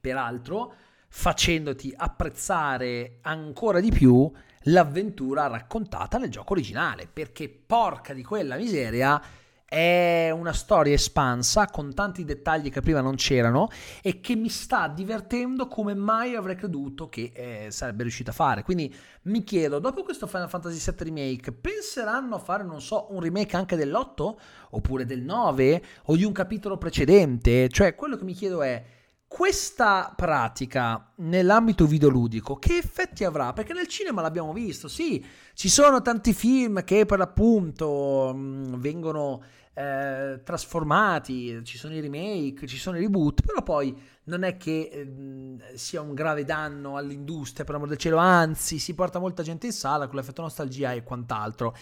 Peraltro, 0.00 0.72
facendoti 1.06 1.92
apprezzare 1.94 3.18
ancora 3.20 3.78
di 3.78 3.90
più 3.90 4.32
l'avventura 4.62 5.48
raccontata 5.48 6.16
nel 6.16 6.30
gioco 6.30 6.54
originale, 6.54 7.06
perché 7.12 7.50
porca 7.50 8.14
di 8.14 8.24
quella 8.24 8.56
miseria 8.56 9.20
è 9.68 10.30
una 10.30 10.54
storia 10.54 10.94
espansa 10.94 11.66
con 11.66 11.92
tanti 11.92 12.24
dettagli 12.24 12.70
che 12.70 12.80
prima 12.80 13.02
non 13.02 13.16
c'erano 13.16 13.68
e 14.02 14.20
che 14.20 14.34
mi 14.34 14.48
sta 14.48 14.88
divertendo 14.88 15.68
come 15.68 15.94
mai 15.94 16.34
avrei 16.34 16.56
creduto 16.56 17.10
che 17.10 17.32
eh, 17.34 17.70
sarebbe 17.70 18.04
riuscita 18.04 18.30
a 18.30 18.34
fare. 18.34 18.62
Quindi 18.62 18.94
mi 19.22 19.44
chiedo, 19.44 19.78
dopo 19.78 20.04
questo 20.04 20.26
Final 20.26 20.48
Fantasy 20.48 20.78
VII 20.90 21.04
Remake, 21.04 21.52
penseranno 21.52 22.36
a 22.36 22.38
fare, 22.38 22.64
non 22.64 22.80
so, 22.80 23.08
un 23.10 23.20
remake 23.20 23.56
anche 23.56 23.76
dell'8 23.76 24.34
oppure 24.70 25.04
del 25.04 25.20
9 25.20 25.82
o 26.04 26.16
di 26.16 26.24
un 26.24 26.32
capitolo 26.32 26.78
precedente? 26.78 27.68
Cioè, 27.68 27.94
quello 27.94 28.16
che 28.16 28.24
mi 28.24 28.32
chiedo 28.32 28.62
è 28.62 28.82
questa 29.28 30.12
pratica 30.16 31.12
nell'ambito 31.16 31.86
videoludico 31.86 32.56
che 32.56 32.78
effetti 32.78 33.24
avrà? 33.24 33.52
Perché 33.52 33.74
nel 33.74 33.86
cinema 33.86 34.22
l'abbiamo 34.22 34.54
visto, 34.54 34.88
sì, 34.88 35.24
ci 35.52 35.68
sono 35.68 36.00
tanti 36.00 36.32
film 36.32 36.82
che 36.82 37.04
per 37.04 37.18
l'appunto 37.18 38.32
mh, 38.34 38.80
vengono 38.80 39.42
eh, 39.74 40.40
trasformati, 40.42 41.62
ci 41.62 41.78
sono 41.78 41.94
i 41.94 42.00
remake, 42.00 42.66
ci 42.66 42.78
sono 42.78 42.96
i 42.96 43.00
reboot, 43.00 43.42
però 43.42 43.62
poi 43.62 43.96
non 44.24 44.42
è 44.42 44.56
che 44.56 44.90
eh, 44.90 45.76
sia 45.76 46.00
un 46.00 46.14
grave 46.14 46.44
danno 46.44 46.96
all'industria, 46.96 47.64
per 47.64 47.76
amor 47.76 47.88
del 47.88 47.98
cielo, 47.98 48.16
anzi 48.16 48.78
si 48.78 48.94
porta 48.94 49.18
molta 49.18 49.42
gente 49.42 49.66
in 49.66 49.72
sala 49.72 50.06
con 50.06 50.16
l'effetto 50.16 50.42
nostalgia 50.42 50.92
e 50.92 51.04
quant'altro. 51.04 51.76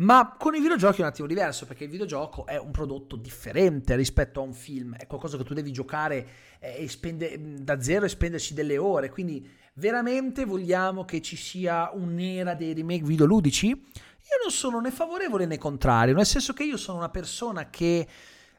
Ma 0.00 0.34
con 0.38 0.54
i 0.54 0.60
videogiochi 0.60 1.00
è 1.00 1.02
un 1.02 1.08
attimo 1.08 1.26
diverso 1.26 1.66
perché 1.66 1.84
il 1.84 1.90
videogioco 1.90 2.46
è 2.46 2.58
un 2.58 2.70
prodotto 2.70 3.16
differente 3.16 3.96
rispetto 3.96 4.40
a 4.40 4.42
un 4.42 4.54
film, 4.54 4.96
è 4.96 5.06
qualcosa 5.06 5.36
che 5.36 5.44
tu 5.44 5.52
devi 5.52 5.72
giocare 5.72 6.26
eh, 6.58 6.88
spende, 6.88 7.38
da 7.62 7.82
zero 7.82 8.06
e 8.06 8.08
spenderci 8.08 8.54
delle 8.54 8.78
ore, 8.78 9.10
quindi 9.10 9.46
veramente 9.74 10.46
vogliamo 10.46 11.04
che 11.04 11.20
ci 11.20 11.36
sia 11.36 11.90
un'era 11.92 12.54
dei 12.54 12.72
remake 12.72 13.04
videoludici? 13.04 13.68
Io 13.68 14.38
non 14.42 14.50
sono 14.50 14.80
né 14.80 14.90
favorevole 14.90 15.44
né 15.44 15.58
contrario, 15.58 16.14
nel 16.14 16.24
senso 16.24 16.54
che 16.54 16.64
io 16.64 16.78
sono 16.78 16.96
una 16.96 17.10
persona 17.10 17.68
che 17.68 18.08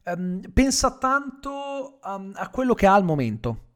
um, 0.04 0.42
pensa 0.54 0.96
tanto 0.98 2.00
um, 2.04 2.34
a 2.36 2.50
quello 2.50 2.76
che 2.76 2.86
ha 2.86 2.94
al 2.94 3.04
momento. 3.04 3.70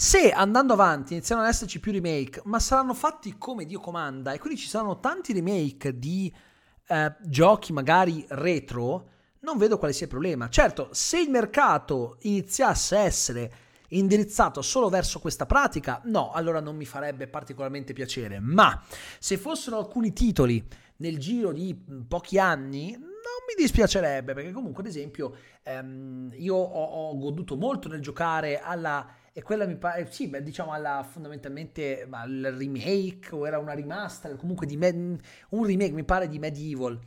Se 0.00 0.30
andando 0.30 0.74
avanti 0.74 1.14
iniziano 1.14 1.42
ad 1.42 1.48
esserci 1.48 1.80
più 1.80 1.90
remake, 1.90 2.40
ma 2.44 2.60
saranno 2.60 2.94
fatti 2.94 3.36
come 3.36 3.64
Dio 3.64 3.80
comanda, 3.80 4.32
e 4.32 4.38
quindi 4.38 4.56
ci 4.56 4.68
saranno 4.68 5.00
tanti 5.00 5.32
remake 5.32 5.98
di 5.98 6.32
eh, 6.86 7.16
giochi 7.22 7.72
magari 7.72 8.24
retro, 8.28 9.08
non 9.40 9.58
vedo 9.58 9.76
quale 9.76 9.92
sia 9.92 10.06
il 10.06 10.12
problema. 10.12 10.48
Certo, 10.50 10.90
se 10.92 11.18
il 11.18 11.30
mercato 11.30 12.18
iniziasse 12.20 12.96
a 12.96 13.00
essere 13.00 13.52
indirizzato 13.88 14.62
solo 14.62 14.88
verso 14.88 15.18
questa 15.18 15.46
pratica, 15.46 16.00
no, 16.04 16.30
allora 16.30 16.60
non 16.60 16.76
mi 16.76 16.84
farebbe 16.84 17.26
particolarmente 17.26 17.92
piacere. 17.92 18.38
Ma 18.38 18.80
se 19.18 19.36
fossero 19.36 19.78
alcuni 19.78 20.12
titoli 20.12 20.64
nel 20.98 21.18
giro 21.18 21.50
di 21.50 21.76
pochi 22.06 22.38
anni, 22.38 22.92
non 22.92 23.08
mi 23.48 23.60
dispiacerebbe, 23.60 24.32
perché 24.32 24.52
comunque, 24.52 24.84
ad 24.84 24.88
esempio, 24.90 25.34
ehm, 25.64 26.34
io 26.36 26.54
ho, 26.54 26.84
ho 27.10 27.18
goduto 27.18 27.56
molto 27.56 27.88
nel 27.88 28.00
giocare 28.00 28.60
alla 28.60 29.04
e 29.38 29.42
quella 29.42 29.66
mi 29.66 29.76
pare, 29.76 30.00
eh, 30.00 30.06
sì, 30.06 30.26
beh, 30.26 30.42
diciamo 30.42 30.72
alla 30.72 31.06
fondamentalmente 31.08 32.08
al 32.10 32.56
remake 32.58 33.32
o 33.32 33.46
era 33.46 33.60
una 33.60 33.72
remaster, 33.72 34.34
comunque 34.34 34.66
di 34.66 34.76
Med- 34.76 35.20
un 35.50 35.64
remake 35.64 35.92
mi 35.92 36.02
pare 36.02 36.26
di 36.26 36.40
Medieval, 36.40 36.98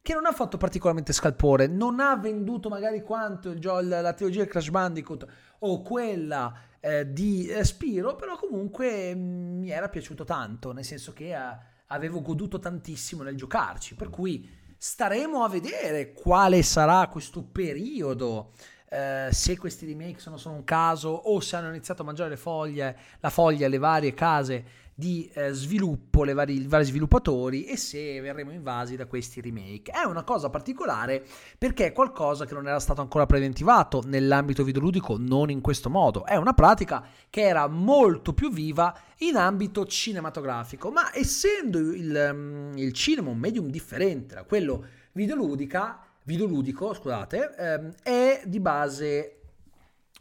che 0.00 0.14
non 0.14 0.26
ha 0.26 0.30
fatto 0.30 0.58
particolarmente 0.58 1.12
scalpore, 1.12 1.66
non 1.66 1.98
ha 1.98 2.16
venduto 2.16 2.68
magari 2.68 3.02
quanto 3.02 3.50
il 3.50 3.58
gioco, 3.58 3.80
la 3.80 4.12
trilogia 4.12 4.46
Crash 4.46 4.70
Bandicoot 4.70 5.26
o 5.58 5.82
quella 5.82 6.56
eh, 6.78 7.12
di 7.12 7.48
eh, 7.48 7.64
Spiro, 7.64 8.14
però 8.14 8.38
comunque 8.38 9.12
mm, 9.12 9.58
mi 9.58 9.70
era 9.70 9.88
piaciuto 9.88 10.22
tanto, 10.22 10.70
nel 10.70 10.84
senso 10.84 11.12
che 11.12 11.34
eh, 11.34 11.58
avevo 11.86 12.22
goduto 12.22 12.60
tantissimo 12.60 13.24
nel 13.24 13.34
giocarci, 13.34 13.96
per 13.96 14.08
cui 14.08 14.48
staremo 14.78 15.42
a 15.42 15.48
vedere 15.48 16.12
quale 16.12 16.62
sarà 16.62 17.08
questo 17.08 17.42
periodo 17.42 18.52
eh, 18.92 19.28
se 19.32 19.56
questi 19.56 19.86
remake 19.86 20.20
sono 20.20 20.36
solo 20.36 20.56
un 20.56 20.64
caso 20.64 21.08
o 21.08 21.40
se 21.40 21.56
hanno 21.56 21.70
iniziato 21.70 22.02
a 22.02 22.04
mangiare 22.04 22.28
le 22.28 22.36
foglie, 22.36 22.96
la 23.20 23.30
foglia 23.30 23.64
alle 23.64 23.78
varie 23.78 24.12
case 24.12 24.64
di 24.94 25.30
eh, 25.32 25.52
sviluppo, 25.52 26.22
le 26.24 26.32
i 26.32 26.66
vari 26.66 26.84
sviluppatori 26.84 27.64
e 27.64 27.78
se 27.78 28.20
verremo 28.20 28.52
invasi 28.52 28.94
da 28.96 29.06
questi 29.06 29.40
remake. 29.40 29.90
È 29.90 30.04
una 30.04 30.24
cosa 30.24 30.50
particolare 30.50 31.24
perché 31.56 31.86
è 31.86 31.92
qualcosa 31.92 32.44
che 32.44 32.52
non 32.52 32.68
era 32.68 32.78
stato 32.78 33.00
ancora 33.00 33.24
preventivato 33.24 34.02
nell'ambito 34.04 34.62
videoludico, 34.62 35.16
non 35.18 35.48
in 35.48 35.62
questo 35.62 35.88
modo. 35.88 36.26
È 36.26 36.36
una 36.36 36.52
pratica 36.52 37.02
che 37.30 37.40
era 37.40 37.66
molto 37.68 38.34
più 38.34 38.52
viva 38.52 38.94
in 39.20 39.36
ambito 39.36 39.86
cinematografico, 39.86 40.90
ma 40.90 41.14
essendo 41.14 41.78
il, 41.78 42.30
mm, 42.34 42.76
il 42.76 42.92
cinema 42.92 43.30
un 43.30 43.38
medium 43.38 43.68
differente 43.68 44.34
da 44.34 44.44
quello 44.44 44.84
videoludica, 45.12 46.11
videoludico, 46.24 46.94
scusate, 46.94 47.54
ehm, 47.56 47.94
è 48.02 48.42
di 48.44 48.60
base 48.60 49.36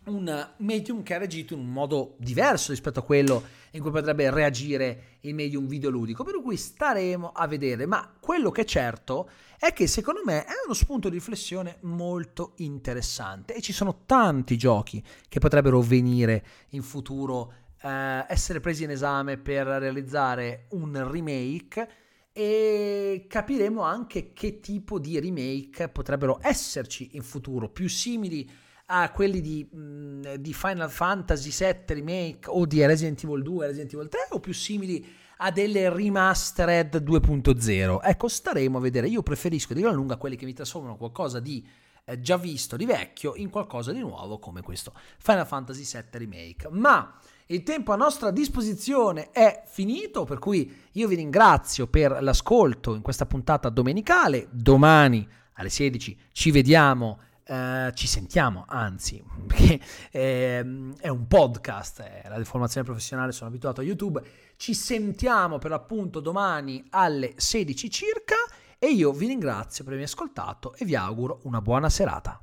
un 0.05 0.49
medium 0.57 1.03
che 1.03 1.13
ha 1.13 1.17
reagito 1.19 1.53
in 1.53 1.59
un 1.59 1.71
modo 1.71 2.15
diverso 2.17 2.71
rispetto 2.71 2.99
a 2.99 3.03
quello 3.03 3.43
in 3.71 3.81
cui 3.81 3.91
potrebbe 3.91 4.29
reagire 4.31 5.17
il 5.21 5.35
medium 5.35 5.67
videoludico, 5.67 6.23
per 6.23 6.41
cui 6.41 6.57
staremo 6.57 7.31
a 7.31 7.47
vedere, 7.47 7.85
ma 7.85 8.11
quello 8.19 8.49
che 8.49 8.61
è 8.61 8.65
certo 8.65 9.29
è 9.59 9.73
che 9.73 9.85
secondo 9.85 10.21
me 10.25 10.43
è 10.43 10.53
uno 10.65 10.73
spunto 10.73 11.07
di 11.07 11.15
riflessione 11.15 11.77
molto 11.81 12.53
interessante 12.57 13.53
e 13.53 13.61
ci 13.61 13.73
sono 13.73 14.01
tanti 14.05 14.57
giochi 14.57 15.03
che 15.29 15.39
potrebbero 15.39 15.79
venire 15.81 16.43
in 16.69 16.81
futuro 16.81 17.53
eh, 17.81 18.25
essere 18.27 18.59
presi 18.59 18.83
in 18.83 18.89
esame 18.89 19.37
per 19.37 19.67
realizzare 19.67 20.65
un 20.71 21.07
remake 21.09 21.89
e 22.33 23.25
capiremo 23.27 23.81
anche 23.81 24.31
che 24.33 24.59
tipo 24.59 24.99
di 24.99 25.19
remake 25.19 25.89
potrebbero 25.89 26.39
esserci 26.41 27.09
in 27.13 27.23
futuro, 27.23 27.69
più 27.69 27.89
simili 27.89 28.49
a 28.93 29.11
quelli 29.11 29.41
di, 29.41 29.63
mh, 29.63 30.35
di 30.35 30.53
Final 30.53 30.89
Fantasy 30.89 31.49
VII 31.49 31.95
Remake 31.95 32.49
o 32.49 32.65
di 32.65 32.85
Resident 32.85 33.23
Evil 33.23 33.41
2, 33.41 33.67
Resident 33.67 33.93
Evil 33.93 34.09
3 34.09 34.27
o 34.31 34.39
più 34.39 34.53
simili 34.53 35.05
a 35.37 35.51
delle 35.51 35.89
remastered 35.89 37.01
2.0. 37.01 37.99
Ecco, 38.03 38.27
staremo 38.27 38.77
a 38.77 38.81
vedere. 38.81 39.07
Io 39.07 39.23
preferisco 39.23 39.73
di 39.73 39.81
gran 39.81 39.95
lunga 39.95 40.17
quelli 40.17 40.35
che 40.35 40.45
mi 40.45 40.53
trasformano 40.53 40.97
qualcosa 40.97 41.39
di 41.39 41.65
eh, 42.03 42.19
già 42.19 42.37
visto, 42.37 42.75
di 42.75 42.85
vecchio, 42.85 43.35
in 43.35 43.49
qualcosa 43.49 43.91
di 43.91 43.99
nuovo 43.99 44.39
come 44.39 44.61
questo 44.61 44.93
Final 45.19 45.47
Fantasy 45.47 45.83
VII 45.83 46.19
Remake. 46.19 46.67
Ma 46.69 47.17
il 47.51 47.63
tempo 47.63 47.91
a 47.91 47.97
nostra 47.97 48.31
disposizione 48.31 49.29
è 49.31 49.63
finito, 49.65 50.23
per 50.23 50.39
cui 50.39 50.73
io 50.93 51.07
vi 51.07 51.15
ringrazio 51.15 51.87
per 51.87 52.23
l'ascolto 52.23 52.95
in 52.95 53.01
questa 53.01 53.25
puntata 53.25 53.67
domenicale. 53.67 54.47
Domani 54.51 55.27
alle 55.53 55.69
16 55.69 56.17
ci 56.31 56.51
vediamo 56.51 57.19
Uh, 57.43 57.91
ci 57.93 58.07
sentiamo, 58.07 58.63
anzi, 58.65 59.21
perché 59.45 59.77
è, 60.09 60.63
è 60.99 61.07
un 61.09 61.27
podcast, 61.27 62.01
è 62.01 62.29
la 62.29 62.37
deformazione 62.37 62.85
professionale, 62.85 63.33
sono 63.33 63.49
abituato 63.49 63.81
a 63.81 63.83
YouTube, 63.83 64.23
ci 64.55 64.73
sentiamo 64.73 65.57
per 65.57 65.71
l'appunto 65.71 66.21
domani 66.21 66.85
alle 66.91 67.33
16 67.35 67.89
circa 67.89 68.35
e 68.77 68.87
io 68.91 69.11
vi 69.11 69.27
ringrazio 69.27 69.83
per 69.83 69.93
avermi 69.93 70.09
ascoltato 70.09 70.75
e 70.75 70.85
vi 70.85 70.95
auguro 70.95 71.41
una 71.43 71.61
buona 71.61 71.89
serata. 71.89 72.41